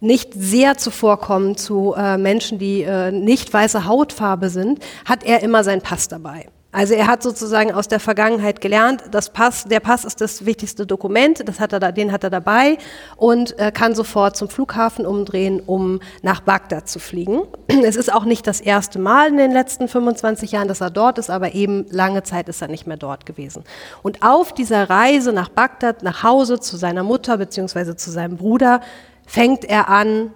nicht 0.00 0.32
sehr 0.34 0.76
zuvorkommen 0.76 1.56
zu 1.56 1.94
äh, 1.96 2.16
Menschen, 2.16 2.58
die 2.58 2.82
äh, 2.82 3.10
nicht 3.10 3.52
weiße 3.52 3.86
Hautfarbe 3.86 4.50
sind, 4.50 4.80
hat 5.04 5.24
er 5.24 5.42
immer 5.42 5.64
seinen 5.64 5.82
Pass 5.82 6.08
dabei. 6.08 6.48
Also 6.74 6.94
er 6.94 7.06
hat 7.06 7.22
sozusagen 7.22 7.70
aus 7.70 7.86
der 7.86 8.00
Vergangenheit 8.00 8.60
gelernt, 8.60 9.04
das 9.12 9.30
Pass, 9.30 9.62
der 9.62 9.78
Pass 9.78 10.04
ist 10.04 10.20
das 10.20 10.44
wichtigste 10.44 10.86
Dokument, 10.86 11.48
das 11.48 11.60
hat 11.60 11.72
er 11.72 11.78
da, 11.78 11.92
den 11.92 12.10
hat 12.10 12.24
er 12.24 12.30
dabei 12.30 12.78
und 13.16 13.56
äh, 13.60 13.70
kann 13.70 13.94
sofort 13.94 14.36
zum 14.36 14.48
Flughafen 14.48 15.06
umdrehen, 15.06 15.62
um 15.64 16.00
nach 16.22 16.40
Bagdad 16.40 16.88
zu 16.88 16.98
fliegen. 16.98 17.42
Es 17.84 17.94
ist 17.94 18.12
auch 18.12 18.24
nicht 18.24 18.48
das 18.48 18.60
erste 18.60 18.98
Mal 18.98 19.28
in 19.28 19.36
den 19.36 19.52
letzten 19.52 19.86
25 19.86 20.50
Jahren, 20.50 20.66
dass 20.66 20.80
er 20.80 20.90
dort 20.90 21.18
ist, 21.18 21.30
aber 21.30 21.54
eben 21.54 21.86
lange 21.90 22.24
Zeit 22.24 22.48
ist 22.48 22.60
er 22.60 22.66
nicht 22.66 22.88
mehr 22.88 22.96
dort 22.96 23.24
gewesen. 23.24 23.62
Und 24.02 24.24
auf 24.24 24.52
dieser 24.52 24.90
Reise 24.90 25.32
nach 25.32 25.50
Bagdad, 25.50 26.02
nach 26.02 26.24
Hause 26.24 26.58
zu 26.58 26.76
seiner 26.76 27.04
Mutter 27.04 27.36
beziehungsweise 27.36 27.94
zu 27.94 28.10
seinem 28.10 28.36
Bruder, 28.36 28.80
fängt 29.26 29.64
er 29.64 29.88
an, 29.88 30.32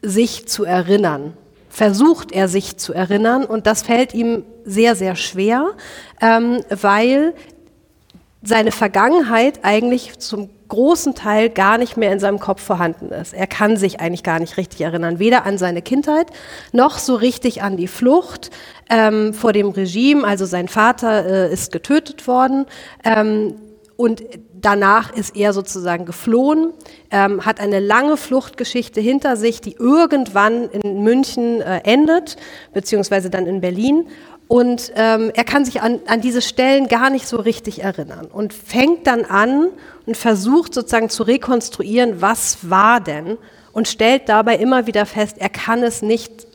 sich 0.00 0.48
zu 0.48 0.64
erinnern 0.64 1.34
versucht 1.74 2.30
er 2.30 2.46
sich 2.46 2.76
zu 2.76 2.92
erinnern 2.92 3.44
und 3.44 3.66
das 3.66 3.82
fällt 3.82 4.14
ihm 4.14 4.44
sehr, 4.64 4.94
sehr 4.94 5.16
schwer, 5.16 5.72
ähm, 6.20 6.60
weil 6.70 7.34
seine 8.44 8.70
Vergangenheit 8.70 9.64
eigentlich 9.64 10.20
zum 10.20 10.50
großen 10.68 11.16
Teil 11.16 11.50
gar 11.50 11.76
nicht 11.78 11.96
mehr 11.96 12.12
in 12.12 12.20
seinem 12.20 12.38
Kopf 12.38 12.62
vorhanden 12.62 13.08
ist. 13.08 13.34
Er 13.34 13.48
kann 13.48 13.76
sich 13.76 13.98
eigentlich 13.98 14.22
gar 14.22 14.38
nicht 14.38 14.56
richtig 14.56 14.82
erinnern, 14.82 15.18
weder 15.18 15.46
an 15.46 15.58
seine 15.58 15.82
Kindheit 15.82 16.28
noch 16.70 16.98
so 16.98 17.16
richtig 17.16 17.62
an 17.62 17.76
die 17.76 17.88
Flucht 17.88 18.50
ähm, 18.88 19.34
vor 19.34 19.52
dem 19.52 19.70
Regime. 19.70 20.24
Also 20.24 20.46
sein 20.46 20.68
Vater 20.68 21.26
äh, 21.26 21.52
ist 21.52 21.72
getötet 21.72 22.28
worden 22.28 22.66
ähm, 23.02 23.56
und 23.96 24.22
Danach 24.64 25.12
ist 25.12 25.36
er 25.36 25.52
sozusagen 25.52 26.06
geflohen, 26.06 26.72
ähm, 27.10 27.44
hat 27.44 27.60
eine 27.60 27.80
lange 27.80 28.16
Fluchtgeschichte 28.16 28.98
hinter 28.98 29.36
sich, 29.36 29.60
die 29.60 29.74
irgendwann 29.74 30.70
in 30.70 31.02
München 31.02 31.60
äh, 31.60 31.82
endet, 31.84 32.38
beziehungsweise 32.72 33.28
dann 33.28 33.44
in 33.44 33.60
Berlin. 33.60 34.06
Und 34.48 34.90
ähm, 34.96 35.30
er 35.34 35.44
kann 35.44 35.66
sich 35.66 35.82
an, 35.82 36.00
an 36.06 36.22
diese 36.22 36.40
Stellen 36.40 36.88
gar 36.88 37.10
nicht 37.10 37.28
so 37.28 37.36
richtig 37.36 37.82
erinnern 37.82 38.24
und 38.32 38.54
fängt 38.54 39.06
dann 39.06 39.26
an 39.26 39.68
und 40.06 40.16
versucht 40.16 40.72
sozusagen 40.72 41.10
zu 41.10 41.24
rekonstruieren, 41.24 42.22
was 42.22 42.70
war 42.70 43.02
denn 43.02 43.36
und 43.72 43.86
stellt 43.86 44.30
dabei 44.30 44.56
immer 44.56 44.86
wieder 44.86 45.04
fest, 45.04 45.36
er 45.38 45.50
kann 45.50 45.82
es 45.82 46.00
nicht 46.00 46.46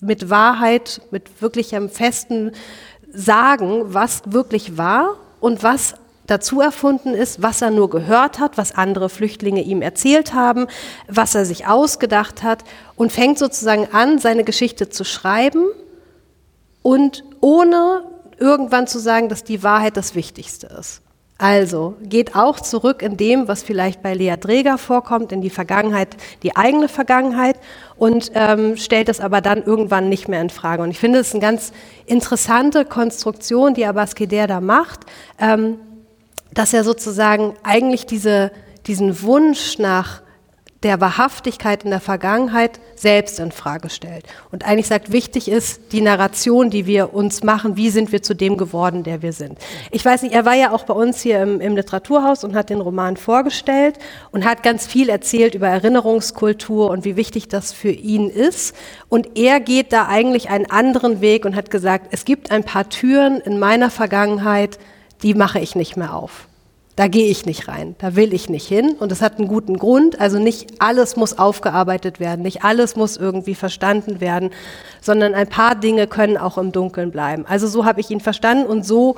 mit 0.00 0.28
Wahrheit, 0.28 1.00
mit 1.10 1.40
wirklichem 1.40 1.88
festen 1.88 2.52
sagen, 3.10 3.94
was 3.94 4.20
wirklich 4.26 4.76
war 4.76 5.16
und 5.40 5.62
was 5.62 5.94
dazu 6.26 6.60
erfunden 6.60 7.14
ist, 7.14 7.42
was 7.42 7.62
er 7.62 7.70
nur 7.70 7.90
gehört 7.90 8.38
hat, 8.38 8.56
was 8.56 8.74
andere 8.74 9.08
Flüchtlinge 9.08 9.62
ihm 9.62 9.82
erzählt 9.82 10.34
haben, 10.34 10.66
was 11.08 11.34
er 11.34 11.44
sich 11.44 11.66
ausgedacht 11.66 12.42
hat 12.42 12.64
und 12.96 13.12
fängt 13.12 13.38
sozusagen 13.38 13.88
an, 13.92 14.18
seine 14.18 14.44
Geschichte 14.44 14.88
zu 14.88 15.04
schreiben 15.04 15.66
und 16.82 17.24
ohne 17.40 18.04
irgendwann 18.38 18.86
zu 18.86 18.98
sagen, 18.98 19.28
dass 19.28 19.44
die 19.44 19.62
Wahrheit 19.62 19.96
das 19.96 20.14
Wichtigste 20.14 20.66
ist. 20.78 21.02
Also 21.36 21.96
geht 22.00 22.36
auch 22.36 22.60
zurück 22.60 23.02
in 23.02 23.16
dem, 23.16 23.48
was 23.48 23.64
vielleicht 23.64 24.02
bei 24.02 24.14
Lea 24.14 24.36
Dreger 24.38 24.78
vorkommt, 24.78 25.32
in 25.32 25.42
die 25.42 25.50
Vergangenheit, 25.50 26.16
die 26.44 26.54
eigene 26.54 26.88
Vergangenheit 26.88 27.56
und 27.96 28.30
ähm, 28.34 28.76
stellt 28.76 29.08
es 29.08 29.20
aber 29.20 29.40
dann 29.40 29.62
irgendwann 29.62 30.08
nicht 30.08 30.28
mehr 30.28 30.40
in 30.40 30.50
Frage. 30.50 30.82
Und 30.82 30.90
ich 30.90 30.98
finde, 31.00 31.18
es 31.18 31.28
ist 31.28 31.34
eine 31.34 31.42
ganz 31.42 31.72
interessante 32.06 32.84
Konstruktion, 32.84 33.74
die 33.74 33.84
Abbas 33.84 34.14
Keder 34.14 34.46
da 34.46 34.60
macht, 34.60 35.00
ähm, 35.40 35.78
dass 36.54 36.72
er 36.72 36.84
sozusagen 36.84 37.54
eigentlich 37.62 38.06
diese, 38.06 38.52
diesen 38.86 39.22
Wunsch 39.22 39.78
nach 39.78 40.22
der 40.84 41.00
Wahrhaftigkeit 41.00 41.82
in 41.82 41.90
der 41.90 42.00
Vergangenheit 42.00 42.78
selbst 42.94 43.40
in 43.40 43.52
Frage 43.52 43.88
stellt. 43.88 44.26
Und 44.52 44.66
eigentlich 44.66 44.86
sagt, 44.86 45.10
wichtig 45.10 45.48
ist 45.48 45.92
die 45.92 46.02
Narration, 46.02 46.68
die 46.68 46.86
wir 46.86 47.14
uns 47.14 47.42
machen, 47.42 47.78
wie 47.78 47.88
sind 47.88 48.12
wir 48.12 48.22
zu 48.22 48.34
dem 48.34 48.58
geworden, 48.58 49.02
der 49.02 49.22
wir 49.22 49.32
sind. 49.32 49.58
Ich 49.90 50.04
weiß 50.04 50.22
nicht, 50.22 50.34
er 50.34 50.44
war 50.44 50.54
ja 50.54 50.72
auch 50.72 50.84
bei 50.84 50.92
uns 50.92 51.22
hier 51.22 51.42
im, 51.42 51.60
im 51.60 51.74
Literaturhaus 51.74 52.44
und 52.44 52.54
hat 52.54 52.68
den 52.68 52.82
Roman 52.82 53.16
vorgestellt 53.16 53.98
und 54.30 54.44
hat 54.44 54.62
ganz 54.62 54.86
viel 54.86 55.08
erzählt 55.08 55.54
über 55.54 55.68
Erinnerungskultur 55.68 56.90
und 56.90 57.06
wie 57.06 57.16
wichtig 57.16 57.48
das 57.48 57.72
für 57.72 57.90
ihn 57.90 58.28
ist. 58.28 58.76
Und 59.08 59.38
er 59.38 59.60
geht 59.60 59.90
da 59.90 60.06
eigentlich 60.06 60.50
einen 60.50 60.70
anderen 60.70 61.22
Weg 61.22 61.46
und 61.46 61.56
hat 61.56 61.70
gesagt, 61.70 62.08
es 62.10 62.26
gibt 62.26 62.50
ein 62.50 62.62
paar 62.62 62.90
Türen 62.90 63.40
in 63.40 63.58
meiner 63.58 63.90
Vergangenheit, 63.90 64.78
die 65.24 65.34
mache 65.34 65.58
ich 65.58 65.74
nicht 65.74 65.96
mehr 65.96 66.14
auf. 66.14 66.46
Da 66.96 67.08
gehe 67.08 67.26
ich 67.26 67.44
nicht 67.44 67.66
rein, 67.66 67.96
da 67.98 68.14
will 68.14 68.32
ich 68.32 68.48
nicht 68.48 68.68
hin 68.68 68.94
und 69.00 69.10
es 69.10 69.20
hat 69.20 69.38
einen 69.38 69.48
guten 69.48 69.78
Grund. 69.78 70.20
Also 70.20 70.38
nicht 70.38 70.74
alles 70.78 71.16
muss 71.16 71.36
aufgearbeitet 71.36 72.20
werden, 72.20 72.42
nicht 72.42 72.62
alles 72.62 72.94
muss 72.94 73.16
irgendwie 73.16 73.56
verstanden 73.56 74.20
werden, 74.20 74.50
sondern 75.00 75.34
ein 75.34 75.48
paar 75.48 75.74
Dinge 75.74 76.06
können 76.06 76.36
auch 76.36 76.56
im 76.56 76.70
Dunkeln 76.70 77.10
bleiben. 77.10 77.46
Also 77.48 77.66
so 77.66 77.84
habe 77.84 78.00
ich 78.00 78.10
ihn 78.10 78.20
verstanden 78.20 78.66
und 78.66 78.86
so 78.86 79.16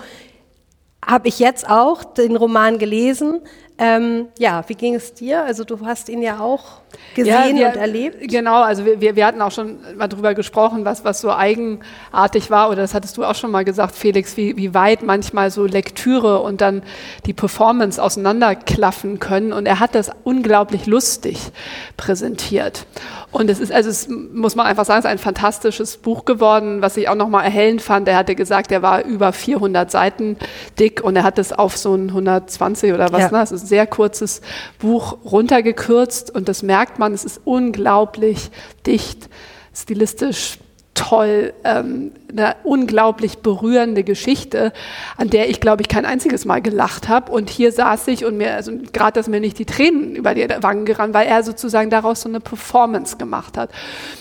habe 1.04 1.28
ich 1.28 1.38
jetzt 1.38 1.68
auch 1.68 2.02
den 2.02 2.36
Roman 2.36 2.78
gelesen. 2.78 3.40
Ähm, 3.78 4.28
ja, 4.38 4.64
wie 4.68 4.74
ging 4.74 4.94
es 4.94 5.12
dir? 5.12 5.44
Also 5.44 5.64
du 5.64 5.84
hast 5.84 6.08
ihn 6.08 6.22
ja 6.22 6.40
auch 6.40 6.80
gesehen 7.14 7.56
ja, 7.56 7.58
wir, 7.58 7.68
und 7.68 7.76
erlebt. 7.76 8.28
Genau, 8.28 8.62
also 8.62 8.86
wir, 8.86 9.16
wir 9.16 9.26
hatten 9.26 9.42
auch 9.42 9.50
schon 9.50 9.78
mal 9.96 10.08
drüber 10.08 10.32
gesprochen, 10.34 10.86
was, 10.86 11.04
was 11.04 11.20
so 11.20 11.30
eigenartig 11.30 12.50
war, 12.50 12.70
oder 12.70 12.82
das 12.82 12.94
hattest 12.94 13.18
du 13.18 13.24
auch 13.24 13.34
schon 13.34 13.50
mal 13.50 13.64
gesagt, 13.66 13.94
Felix, 13.94 14.38
wie, 14.38 14.56
wie 14.56 14.72
weit 14.72 15.02
manchmal 15.02 15.50
so 15.50 15.66
Lektüre 15.66 16.40
und 16.40 16.62
dann 16.62 16.82
die 17.26 17.34
Performance 17.34 18.02
auseinanderklaffen 18.02 19.18
können. 19.18 19.52
Und 19.52 19.66
er 19.66 19.78
hat 19.78 19.94
das 19.94 20.10
unglaublich 20.24 20.86
lustig 20.86 21.38
präsentiert. 21.98 22.86
Und 23.30 23.50
es 23.50 23.60
ist, 23.60 23.72
also 23.72 23.90
es 23.90 24.08
muss 24.08 24.56
man 24.56 24.66
einfach 24.66 24.86
sagen, 24.86 25.00
es 25.00 25.04
ist 25.04 25.10
ein 25.10 25.18
fantastisches 25.18 25.98
Buch 25.98 26.24
geworden, 26.24 26.80
was 26.80 26.96
ich 26.96 27.10
auch 27.10 27.14
nochmal 27.14 27.44
erhellend 27.44 27.82
fand. 27.82 28.08
Er 28.08 28.16
hatte 28.16 28.34
gesagt, 28.34 28.72
er 28.72 28.80
war 28.80 29.04
über 29.04 29.32
400 29.32 29.90
Seiten 29.90 30.38
dick 30.78 31.04
und 31.04 31.16
er 31.16 31.24
hat 31.24 31.38
es 31.38 31.52
auf 31.52 31.76
so 31.76 31.94
ein 31.94 32.08
120 32.08 32.94
oder 32.94 33.12
was, 33.12 33.20
ja. 33.20 33.30
ne? 33.32 33.46
Sehr 33.66 33.86
kurzes 33.86 34.40
Buch 34.78 35.18
runtergekürzt 35.24 36.34
und 36.34 36.48
das 36.48 36.62
merkt 36.62 36.98
man, 36.98 37.12
es 37.12 37.24
ist 37.24 37.40
unglaublich 37.44 38.50
dicht, 38.86 39.28
stilistisch 39.74 40.58
toll, 40.96 41.52
ähm, 41.62 42.12
eine 42.30 42.56
unglaublich 42.64 43.38
berührende 43.38 44.02
Geschichte, 44.02 44.72
an 45.16 45.30
der 45.30 45.48
ich, 45.48 45.60
glaube 45.60 45.82
ich, 45.82 45.88
kein 45.88 46.04
einziges 46.04 46.44
Mal 46.44 46.60
gelacht 46.62 47.08
habe. 47.08 47.30
Und 47.30 47.50
hier 47.50 47.70
saß 47.70 48.08
ich 48.08 48.24
und 48.24 48.36
mir, 48.36 48.54
also 48.54 48.72
gerade, 48.92 49.12
dass 49.12 49.28
mir 49.28 49.40
nicht 49.40 49.58
die 49.58 49.66
Tränen 49.66 50.16
über 50.16 50.34
die 50.34 50.48
Wangen 50.60 50.86
gerannt, 50.86 51.14
weil 51.14 51.28
er 51.28 51.42
sozusagen 51.42 51.90
daraus 51.90 52.22
so 52.22 52.28
eine 52.28 52.40
Performance 52.40 53.18
gemacht 53.18 53.56
hat. 53.56 53.70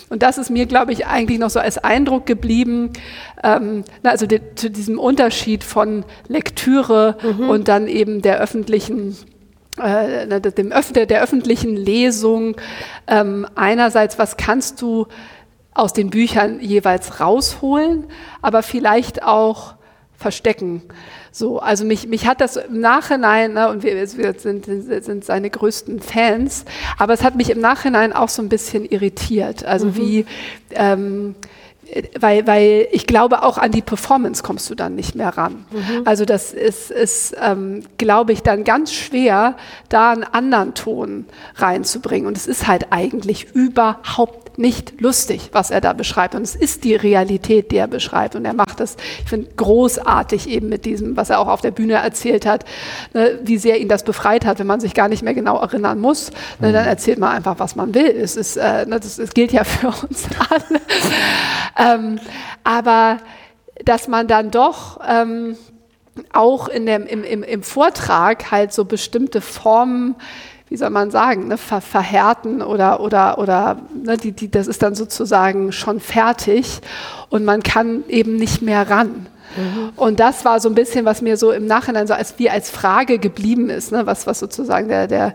Und 0.09 0.21
das 0.21 0.37
ist 0.37 0.49
mir, 0.49 0.65
glaube 0.65 0.91
ich, 0.91 1.07
eigentlich 1.07 1.39
noch 1.39 1.49
so 1.49 1.59
als 1.59 1.77
Eindruck 1.77 2.25
geblieben, 2.25 2.91
ähm, 3.43 3.83
also 4.03 4.27
die, 4.27 4.41
zu 4.55 4.69
diesem 4.69 4.99
Unterschied 4.99 5.63
von 5.63 6.03
Lektüre 6.27 7.17
mhm. 7.23 7.49
und 7.49 7.67
dann 7.67 7.87
eben 7.87 8.21
der 8.21 8.39
öffentlichen 8.39 9.15
äh, 9.77 10.39
dem 10.39 10.71
Öff 10.71 10.91
der, 10.93 11.05
der 11.05 11.21
öffentlichen 11.21 11.75
Lesung. 11.75 12.55
Ähm, 13.07 13.47
einerseits, 13.55 14.17
was 14.19 14.37
kannst 14.37 14.81
du 14.81 15.07
aus 15.73 15.93
den 15.93 16.09
Büchern 16.09 16.59
jeweils 16.61 17.19
rausholen, 17.19 18.05
aber 18.41 18.63
vielleicht 18.63 19.23
auch 19.23 19.75
verstecken. 20.17 20.81
So, 21.31 21.59
also 21.59 21.83
mich, 21.83 22.07
mich 22.07 22.25
hat 22.25 22.39
das 22.39 22.55
im 22.55 22.79
Nachhinein, 22.79 23.53
ne, 23.53 23.67
und 23.69 23.83
wir, 23.83 23.95
wir 23.95 24.33
sind, 24.37 24.65
sind 24.65 25.25
seine 25.25 25.49
größten 25.49 25.99
Fans, 25.99 26.63
aber 26.97 27.13
es 27.13 27.23
hat 27.23 27.35
mich 27.35 27.49
im 27.49 27.59
Nachhinein 27.59 28.13
auch 28.13 28.29
so 28.29 28.41
ein 28.41 28.47
bisschen 28.47 28.85
irritiert. 28.85 29.65
Also 29.65 29.87
mhm. 29.87 29.97
wie, 29.97 30.25
ähm, 30.71 31.35
weil, 32.19 32.47
weil 32.47 32.87
ich 32.91 33.07
glaube, 33.07 33.43
auch 33.43 33.57
an 33.57 33.71
die 33.71 33.81
Performance 33.81 34.43
kommst 34.43 34.69
du 34.69 34.75
dann 34.75 34.95
nicht 34.95 35.15
mehr 35.15 35.37
ran. 35.37 35.65
Mhm. 35.71 36.01
Also 36.05 36.25
das 36.25 36.53
ist, 36.53 36.91
ist 36.91 37.35
ähm, 37.41 37.83
glaube 37.97 38.33
ich, 38.33 38.43
dann 38.43 38.63
ganz 38.63 38.91
schwer, 38.91 39.55
da 39.89 40.11
einen 40.11 40.23
anderen 40.23 40.73
Ton 40.73 41.25
reinzubringen. 41.55 42.27
Und 42.27 42.37
es 42.37 42.47
ist 42.47 42.67
halt 42.67 42.91
eigentlich 42.91 43.53
überhaupt 43.53 44.44
nicht 44.57 45.01
lustig, 45.01 45.49
was 45.51 45.71
er 45.71 45.81
da 45.81 45.93
beschreibt. 45.93 46.35
Und 46.35 46.41
es 46.41 46.55
ist 46.55 46.83
die 46.83 46.95
Realität, 46.95 47.71
die 47.71 47.77
er 47.77 47.87
beschreibt. 47.87 48.35
Und 48.35 48.45
er 48.45 48.53
macht 48.53 48.79
das, 48.79 48.97
ich 49.23 49.29
finde, 49.29 49.49
großartig 49.55 50.49
eben 50.49 50.69
mit 50.69 50.85
diesem, 50.85 51.17
was 51.17 51.29
er 51.29 51.39
auch 51.39 51.47
auf 51.47 51.61
der 51.61 51.71
Bühne 51.71 51.93
erzählt 51.93 52.45
hat, 52.45 52.65
ne, 53.13 53.39
wie 53.43 53.57
sehr 53.57 53.79
ihn 53.79 53.89
das 53.89 54.03
befreit 54.03 54.45
hat, 54.45 54.59
wenn 54.59 54.67
man 54.67 54.79
sich 54.79 54.93
gar 54.93 55.07
nicht 55.07 55.23
mehr 55.23 55.33
genau 55.33 55.59
erinnern 55.59 55.99
muss. 55.99 56.31
Ne, 56.59 56.71
dann 56.71 56.83
mhm. 56.83 56.89
erzählt 56.89 57.19
man 57.19 57.31
einfach, 57.31 57.59
was 57.59 57.75
man 57.75 57.93
will. 57.93 58.07
Es, 58.07 58.35
ist, 58.35 58.57
äh, 58.57 58.85
ne, 58.85 58.99
das, 58.99 59.17
das 59.17 59.33
gilt 59.33 59.51
ja 59.51 59.63
für 59.65 59.87
uns 59.87 60.27
alle. 60.49 60.81
Ähm, 61.77 62.19
aber 62.63 63.17
dass 63.83 64.07
man 64.07 64.27
dann 64.27 64.51
doch 64.51 64.99
ähm, 65.07 65.57
auch 66.31 66.67
in 66.67 66.85
dem, 66.85 67.05
im, 67.05 67.23
im, 67.23 67.43
im 67.43 67.63
Vortrag 67.63 68.51
halt 68.51 68.73
so 68.73 68.85
bestimmte 68.85 69.41
Formen 69.41 70.15
wie 70.67 70.77
soll 70.77 70.89
man 70.89 71.11
sagen, 71.11 71.47
ne, 71.47 71.57
ver 71.57 71.81
verhärten 71.81 72.61
oder, 72.61 72.99
oder, 72.99 73.37
oder 73.37 73.77
ne, 73.93 74.17
die, 74.17 74.31
die, 74.31 74.49
das 74.49 74.67
ist 74.67 74.81
dann 74.81 74.95
sozusagen 74.95 75.71
schon 75.71 75.99
fertig 75.99 76.81
und 77.29 77.45
man 77.45 77.61
kann 77.63 78.03
eben 78.07 78.35
nicht 78.35 78.61
mehr 78.61 78.89
ran. 78.89 79.27
Mhm. 79.55 79.91
Und 79.95 80.19
das 80.19 80.45
war 80.45 80.59
so 80.59 80.69
ein 80.69 80.75
bisschen, 80.75 81.05
was 81.05 81.21
mir 81.21 81.37
so 81.37 81.51
im 81.51 81.65
Nachhinein 81.65 82.07
so 82.07 82.13
als 82.13 82.35
wie 82.37 82.49
als 82.49 82.69
Frage 82.69 83.19
geblieben 83.19 83.69
ist, 83.69 83.91
ne? 83.91 84.05
was, 84.05 84.27
was 84.27 84.39
sozusagen 84.39 84.87
der, 84.87 85.07
der, 85.07 85.33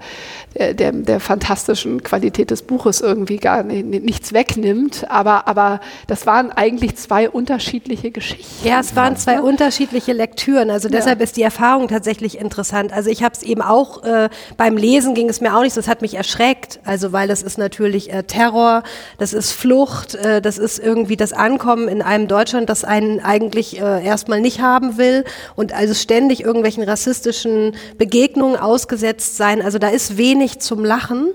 der, 0.56 0.92
der 0.92 1.20
fantastischen 1.20 2.02
Qualität 2.02 2.50
des 2.50 2.62
Buches 2.62 3.00
irgendwie 3.00 3.36
gar 3.36 3.62
nicht, 3.62 3.86
nichts 3.86 4.32
wegnimmt. 4.32 5.06
Aber, 5.08 5.46
aber 5.48 5.80
das 6.06 6.26
waren 6.26 6.50
eigentlich 6.50 6.96
zwei 6.96 7.30
unterschiedliche 7.30 8.10
Geschichten. 8.10 8.66
Ja, 8.66 8.80
es 8.80 8.96
waren 8.96 9.16
zwei 9.16 9.36
ne? 9.36 9.42
unterschiedliche 9.42 10.12
Lektüren. 10.12 10.70
Also 10.70 10.88
deshalb 10.88 11.20
ja. 11.20 11.24
ist 11.24 11.36
die 11.36 11.42
Erfahrung 11.42 11.88
tatsächlich 11.88 12.38
interessant. 12.38 12.92
Also 12.92 13.10
ich 13.10 13.22
habe 13.22 13.34
es 13.34 13.42
eben 13.42 13.62
auch 13.62 14.02
äh, 14.02 14.28
beim 14.56 14.76
Lesen 14.76 15.14
ging 15.14 15.28
es 15.28 15.40
mir 15.40 15.56
auch 15.56 15.62
nicht, 15.62 15.76
das 15.76 15.88
hat 15.88 16.02
mich 16.02 16.14
erschreckt. 16.14 16.80
Also 16.84 17.12
weil 17.12 17.28
das 17.28 17.42
ist 17.42 17.58
natürlich 17.58 18.12
äh, 18.12 18.24
Terror, 18.24 18.82
das 19.18 19.32
ist 19.32 19.52
Flucht, 19.52 20.14
äh, 20.14 20.42
das 20.42 20.58
ist 20.58 20.78
irgendwie 20.78 21.16
das 21.16 21.32
Ankommen 21.32 21.88
in 21.88 22.02
einem 22.02 22.28
Deutschland, 22.28 22.68
das 22.68 22.84
einen 22.84 23.20
eigentlich 23.20 23.80
äh, 23.80 24.04
erstmal 24.10 24.40
nicht 24.40 24.60
haben 24.60 24.98
will 24.98 25.24
und 25.56 25.72
also 25.72 25.94
ständig 25.94 26.44
irgendwelchen 26.44 26.82
rassistischen 26.82 27.74
Begegnungen 27.96 28.56
ausgesetzt 28.56 29.36
sein. 29.36 29.62
Also 29.62 29.78
da 29.78 29.88
ist 29.88 30.16
wenig 30.16 30.58
zum 30.60 30.84
Lachen. 30.84 31.28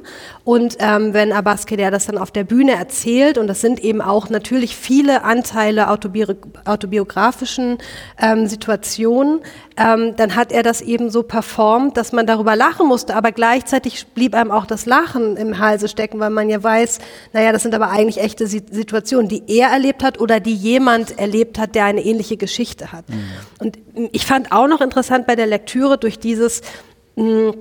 Und 0.43 0.77
ähm, 0.79 1.13
wenn 1.13 1.31
Abbas 1.31 1.65
Kedar 1.65 1.89
das 1.89 2.05
dann 2.05 2.19
auf 2.19 2.29
der 2.29 2.43
Bühne 2.43 2.73
erzählt, 2.73 3.39
und 3.39 3.47
das 3.47 3.61
sind 3.61 3.79
eben 3.83 3.99
auch 3.99 4.29
natürlich 4.29 4.75
viele 4.75 5.23
Anteile 5.23 5.89
autobi 5.89 6.25
autobiografischen 6.65 7.79
ähm, 8.21 8.45
Situationen, 8.45 9.41
ähm, 9.77 10.15
dann 10.15 10.35
hat 10.35 10.51
er 10.51 10.63
das 10.63 10.81
eben 10.81 11.09
so 11.09 11.23
performt, 11.23 11.97
dass 11.97 12.11
man 12.11 12.27
darüber 12.27 12.55
lachen 12.55 12.87
musste, 12.87 13.15
aber 13.15 13.31
gleichzeitig 13.31 14.05
blieb 14.13 14.35
einem 14.35 14.51
auch 14.51 14.65
das 14.65 14.85
Lachen 14.85 15.35
im 15.35 15.59
Halse 15.59 15.87
stecken, 15.87 16.19
weil 16.19 16.29
man 16.29 16.49
ja 16.49 16.61
weiß, 16.61 16.99
naja, 17.33 17.51
das 17.51 17.63
sind 17.63 17.73
aber 17.73 17.89
eigentlich 17.89 18.23
echte 18.23 18.47
Situationen, 18.47 19.27
die 19.27 19.43
er 19.47 19.69
erlebt 19.69 20.03
hat 20.03 20.19
oder 20.19 20.39
die 20.39 20.53
jemand 20.53 21.17
erlebt 21.17 21.59
hat, 21.59 21.75
der 21.75 21.85
eine 21.85 22.05
ähnliche 22.05 22.37
Geschichte 22.37 22.64
hat. 22.91 23.07
Mhm. 23.09 23.29
Und 23.59 23.77
ich 24.11 24.25
fand 24.25 24.51
auch 24.51 24.67
noch 24.67 24.81
interessant 24.81 25.27
bei 25.27 25.35
der 25.35 25.47
Lektüre 25.47 25.97
durch 25.97 26.19
dieses, 26.19 26.61
mh, 27.15 27.53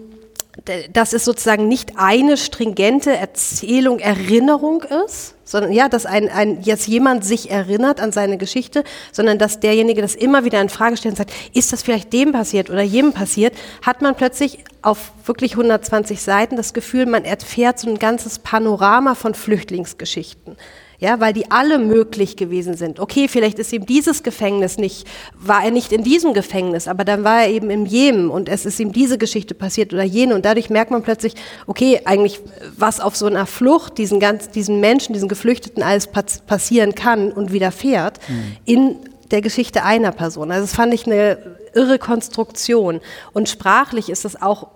dass 0.92 1.12
es 1.12 1.24
sozusagen 1.24 1.66
nicht 1.66 1.94
eine 1.96 2.36
stringente 2.36 3.16
Erzählung, 3.16 3.98
Erinnerung 3.98 4.84
ist, 5.06 5.34
sondern 5.44 5.72
ja, 5.72 5.88
dass 5.88 6.06
ein, 6.06 6.28
ein, 6.28 6.62
jetzt 6.62 6.86
jemand 6.86 7.24
sich 7.24 7.50
erinnert 7.50 8.00
an 8.00 8.12
seine 8.12 8.38
Geschichte, 8.38 8.84
sondern 9.10 9.38
dass 9.38 9.60
derjenige 9.60 10.00
das 10.00 10.14
immer 10.14 10.44
wieder 10.44 10.60
in 10.60 10.68
Frage 10.68 10.96
stellt 10.96 11.14
und 11.14 11.18
sagt, 11.18 11.32
ist 11.54 11.72
das 11.72 11.82
vielleicht 11.82 12.12
dem 12.12 12.32
passiert 12.32 12.70
oder 12.70 12.82
jedem 12.82 13.12
passiert, 13.12 13.54
hat 13.82 14.00
man 14.00 14.14
plötzlich 14.14 14.60
auf 14.80 15.12
wirklich 15.24 15.52
120 15.52 16.22
Seiten 16.22 16.56
das 16.56 16.72
Gefühl, 16.72 17.06
man 17.06 17.24
erfährt 17.24 17.80
so 17.80 17.88
ein 17.88 17.98
ganzes 17.98 18.38
Panorama 18.38 19.14
von 19.14 19.34
Flüchtlingsgeschichten. 19.34 20.56
Ja, 21.04 21.20
weil 21.20 21.34
die 21.34 21.50
alle 21.50 21.78
möglich 21.78 22.34
gewesen 22.34 22.78
sind. 22.78 22.98
Okay, 22.98 23.28
vielleicht 23.28 23.58
ist 23.58 23.70
ihm 23.74 23.84
dieses 23.84 24.22
Gefängnis 24.22 24.78
nicht, 24.78 25.06
war 25.38 25.62
er 25.62 25.70
nicht 25.70 25.92
in 25.92 26.02
diesem 26.02 26.32
Gefängnis, 26.32 26.88
aber 26.88 27.04
dann 27.04 27.24
war 27.24 27.42
er 27.42 27.50
eben 27.50 27.68
im 27.68 27.84
Jemen 27.84 28.30
und 28.30 28.48
es 28.48 28.64
ist 28.64 28.80
ihm 28.80 28.90
diese 28.90 29.18
Geschichte 29.18 29.54
passiert 29.54 29.92
oder 29.92 30.02
jene 30.02 30.34
und 30.34 30.46
dadurch 30.46 30.70
merkt 30.70 30.90
man 30.90 31.02
plötzlich, 31.02 31.34
okay, 31.66 32.00
eigentlich 32.06 32.40
was 32.78 33.00
auf 33.00 33.16
so 33.16 33.26
einer 33.26 33.44
Flucht 33.44 33.98
diesen 33.98 34.18
ganz, 34.18 34.48
diesen 34.48 34.80
Menschen, 34.80 35.12
diesen 35.12 35.28
Geflüchteten 35.28 35.82
alles 35.82 36.06
passieren 36.06 36.94
kann 36.94 37.32
und 37.32 37.52
widerfährt 37.52 38.18
mhm. 38.26 38.56
in 38.64 38.96
der 39.30 39.42
Geschichte 39.42 39.82
einer 39.82 40.10
Person. 40.10 40.50
Also 40.50 40.62
das 40.62 40.74
fand 40.74 40.94
ich 40.94 41.04
eine 41.04 41.36
irre 41.74 41.98
Konstruktion 41.98 43.02
und 43.34 43.50
sprachlich 43.50 44.08
ist 44.08 44.24
es 44.24 44.40
auch 44.40 44.68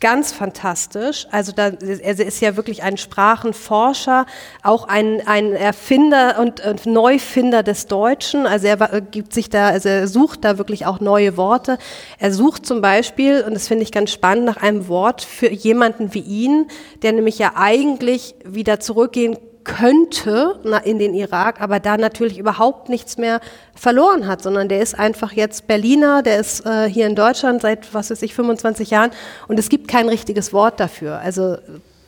ganz 0.00 0.32
fantastisch. 0.32 1.26
Also 1.30 1.52
da, 1.52 1.68
er 1.68 2.18
ist 2.18 2.40
ja 2.40 2.56
wirklich 2.56 2.82
ein 2.82 2.96
Sprachenforscher, 2.96 4.26
auch 4.62 4.88
ein, 4.88 5.26
ein 5.26 5.52
Erfinder 5.52 6.38
und, 6.38 6.86
Neufinder 6.86 7.62
des 7.62 7.86
Deutschen. 7.86 8.46
Also 8.46 8.66
er 8.66 9.00
gibt 9.00 9.32
sich 9.32 9.48
da, 9.48 9.68
also 9.68 9.88
er 9.88 10.08
sucht 10.08 10.44
da 10.44 10.58
wirklich 10.58 10.86
auch 10.86 11.00
neue 11.00 11.36
Worte. 11.36 11.78
Er 12.18 12.32
sucht 12.32 12.66
zum 12.66 12.80
Beispiel, 12.80 13.42
und 13.46 13.54
das 13.54 13.68
finde 13.68 13.84
ich 13.84 13.92
ganz 13.92 14.12
spannend, 14.12 14.44
nach 14.44 14.58
einem 14.58 14.88
Wort 14.88 15.22
für 15.22 15.50
jemanden 15.50 16.14
wie 16.14 16.20
ihn, 16.20 16.68
der 17.02 17.12
nämlich 17.12 17.38
ja 17.38 17.52
eigentlich 17.56 18.34
wieder 18.44 18.80
zurückgehen 18.80 19.38
könnte 19.64 20.60
in 20.84 20.98
den 20.98 21.14
Irak, 21.14 21.60
aber 21.60 21.80
da 21.80 21.96
natürlich 21.96 22.38
überhaupt 22.38 22.88
nichts 22.88 23.16
mehr 23.16 23.40
verloren 23.74 24.26
hat, 24.26 24.42
sondern 24.42 24.68
der 24.68 24.80
ist 24.80 24.98
einfach 24.98 25.32
jetzt 25.32 25.66
Berliner, 25.66 26.22
der 26.22 26.38
ist 26.38 26.64
äh, 26.66 26.88
hier 26.88 27.06
in 27.06 27.14
Deutschland 27.14 27.62
seit, 27.62 27.92
was 27.94 28.10
weiß 28.10 28.22
ich, 28.22 28.34
25 28.34 28.90
Jahren 28.90 29.10
und 29.48 29.58
es 29.58 29.68
gibt 29.68 29.88
kein 29.88 30.08
richtiges 30.08 30.52
Wort 30.52 30.80
dafür. 30.80 31.18
Also 31.18 31.56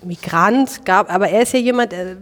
Migrant 0.02 0.84
gab, 0.84 1.12
aber 1.12 1.28
er 1.28 1.42
ist 1.42 1.52
ja 1.52 1.58
jemand, 1.58 1.92
er, 1.92 2.16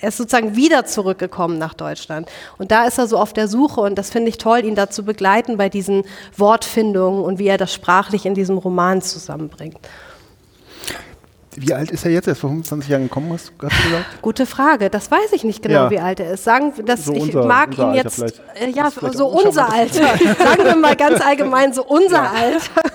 er 0.00 0.08
ist 0.08 0.16
sozusagen 0.16 0.56
wieder 0.56 0.84
zurückgekommen 0.84 1.58
nach 1.58 1.74
Deutschland. 1.74 2.28
Und 2.58 2.70
da 2.70 2.84
ist 2.84 2.98
er 2.98 3.06
so 3.06 3.18
auf 3.18 3.32
der 3.32 3.48
Suche 3.48 3.80
und 3.80 3.96
das 3.96 4.10
finde 4.10 4.28
ich 4.28 4.38
toll, 4.38 4.64
ihn 4.64 4.74
da 4.74 4.90
zu 4.90 5.04
begleiten 5.04 5.56
bei 5.56 5.68
diesen 5.68 6.04
Wortfindungen 6.36 7.24
und 7.24 7.38
wie 7.38 7.46
er 7.46 7.58
das 7.58 7.72
sprachlich 7.72 8.26
in 8.26 8.34
diesem 8.34 8.58
Roman 8.58 9.02
zusammenbringt. 9.02 9.78
Wie 11.54 11.74
alt 11.74 11.90
ist 11.90 12.04
er 12.06 12.10
jetzt? 12.10 12.26
Er 12.26 12.32
ist 12.32 12.38
vor 12.38 12.48
25 12.48 12.90
Jahren 12.90 13.02
gekommen, 13.04 13.30
hast 13.32 13.50
du 13.50 13.52
gesagt? 13.58 13.76
Gute 14.22 14.46
Frage. 14.46 14.88
Das 14.88 15.10
weiß 15.10 15.32
ich 15.32 15.44
nicht 15.44 15.62
genau, 15.62 15.84
ja. 15.84 15.90
wie 15.90 15.98
alt 15.98 16.18
er 16.18 16.32
ist. 16.32 16.44
Sagen, 16.44 16.72
dass 16.86 17.04
so 17.04 17.12
ich 17.12 17.22
unser, 17.22 17.44
mag 17.44 17.70
unser 17.70 17.88
ihn 17.88 17.94
jetzt. 17.94 18.22
Äh, 18.22 18.70
ja, 18.74 18.90
so 18.90 19.26
unser 19.26 19.70
Alter. 19.70 20.16
Sagen 20.16 20.64
wir 20.64 20.76
mal 20.76 20.96
ganz 20.96 21.20
allgemein 21.20 21.74
so 21.74 21.84
unser 21.84 22.22
ja. 22.22 22.32
Alter. 22.32 22.90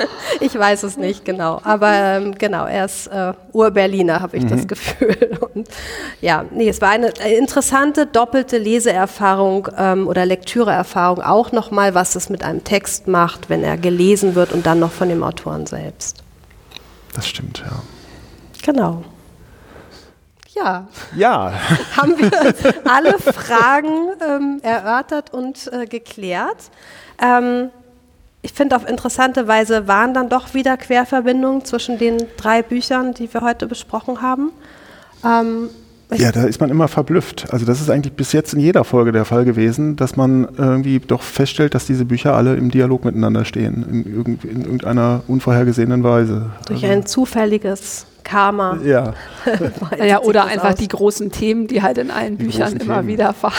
ich 0.40 0.56
weiß 0.56 0.84
es 0.84 0.96
nicht 0.96 1.24
genau. 1.24 1.60
Aber 1.64 1.92
ähm, 1.92 2.34
genau, 2.38 2.66
er 2.66 2.84
ist 2.84 3.08
äh, 3.08 3.32
Ur-Berliner, 3.52 4.20
habe 4.20 4.36
ich 4.36 4.44
mhm. 4.44 4.50
das 4.50 4.68
Gefühl. 4.68 5.38
Und, 5.54 5.68
ja, 6.20 6.44
nee, 6.52 6.68
es 6.68 6.80
war 6.80 6.90
eine 6.90 7.08
interessante 7.08 8.06
doppelte 8.06 8.58
Leseerfahrung 8.58 9.68
ähm, 9.76 10.06
oder 10.06 10.24
Lektüreerfahrung. 10.24 11.20
Auch 11.20 11.50
nochmal, 11.50 11.96
was 11.96 12.14
es 12.14 12.30
mit 12.30 12.44
einem 12.44 12.62
Text 12.62 13.08
macht, 13.08 13.50
wenn 13.50 13.64
er 13.64 13.76
gelesen 13.76 14.36
wird 14.36 14.52
und 14.52 14.66
dann 14.66 14.78
noch 14.78 14.92
von 14.92 15.08
dem 15.08 15.24
Autoren 15.24 15.66
selbst. 15.66 16.22
Das 17.14 17.28
stimmt, 17.28 17.58
ja. 17.58 17.82
Genau. 18.62 19.04
Ja. 20.54 20.88
Ja. 21.16 21.52
Haben 21.96 22.18
wir 22.18 22.64
alle 22.84 23.18
Fragen 23.18 24.10
ähm, 24.26 24.60
erörtert 24.62 25.32
und 25.32 25.70
äh, 25.72 25.86
geklärt. 25.86 26.70
Ähm, 27.20 27.70
ich 28.42 28.52
finde, 28.52 28.76
auf 28.76 28.88
interessante 28.88 29.48
Weise 29.48 29.88
waren 29.88 30.14
dann 30.14 30.28
doch 30.28 30.54
wieder 30.54 30.76
Querverbindungen 30.76 31.64
zwischen 31.64 31.98
den 31.98 32.18
drei 32.36 32.62
Büchern, 32.62 33.14
die 33.14 33.32
wir 33.32 33.40
heute 33.40 33.66
besprochen 33.66 34.22
haben. 34.22 34.52
Ähm, 35.24 35.70
ja, 36.16 36.32
da 36.32 36.44
ist 36.44 36.60
man 36.60 36.70
immer 36.70 36.88
verblüfft. 36.88 37.52
Also 37.52 37.66
das 37.66 37.80
ist 37.80 37.90
eigentlich 37.90 38.14
bis 38.14 38.32
jetzt 38.32 38.54
in 38.54 38.60
jeder 38.60 38.84
Folge 38.84 39.12
der 39.12 39.24
Fall 39.24 39.44
gewesen, 39.44 39.96
dass 39.96 40.16
man 40.16 40.48
irgendwie 40.56 41.00
doch 41.00 41.22
feststellt, 41.22 41.74
dass 41.74 41.86
diese 41.86 42.04
Bücher 42.04 42.34
alle 42.34 42.56
im 42.56 42.70
Dialog 42.70 43.04
miteinander 43.04 43.44
stehen, 43.44 43.84
in, 43.90 44.38
in 44.48 44.62
irgendeiner 44.62 45.22
unvorhergesehenen 45.28 46.02
Weise. 46.02 46.46
Durch 46.66 46.82
also 46.82 46.94
ein 46.94 47.06
zufälliges 47.06 48.06
Karma. 48.24 48.78
Ja. 48.84 49.14
ja 50.04 50.20
oder 50.20 50.44
einfach 50.44 50.72
aus. 50.72 50.76
die 50.76 50.88
großen 50.88 51.30
Themen, 51.30 51.66
die 51.66 51.82
halt 51.82 51.98
in 51.98 52.10
allen 52.10 52.36
die 52.38 52.44
Büchern 52.44 52.76
immer 52.76 52.96
Themen. 52.96 53.08
wieder 53.08 53.32
fahren. 53.32 53.54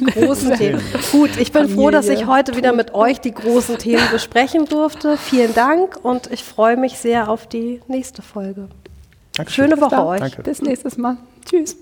Die 0.00 0.04
großen 0.20 0.54
Themen. 0.54 0.80
Gut, 1.10 1.30
ich 1.38 1.52
bin 1.52 1.62
Familie, 1.62 1.74
froh, 1.74 1.90
dass 1.90 2.08
ich 2.08 2.26
heute 2.26 2.56
wieder 2.56 2.72
mit 2.72 2.94
euch 2.94 3.20
die 3.20 3.32
großen 3.32 3.78
Themen 3.78 4.02
besprechen 4.10 4.66
durfte. 4.66 5.16
Vielen 5.16 5.54
Dank 5.54 5.98
und 6.02 6.30
ich 6.32 6.44
freue 6.44 6.76
mich 6.76 6.98
sehr 6.98 7.28
auf 7.28 7.48
die 7.48 7.80
nächste 7.88 8.22
Folge. 8.22 8.68
Dankeschön. 9.36 9.70
Schöne 9.70 9.80
Woche 9.80 10.06
euch. 10.06 10.20
Danke. 10.20 10.42
Bis 10.42 10.62
nächstes 10.62 10.96
Mal. 10.96 11.16
Tschüss. 11.44 11.76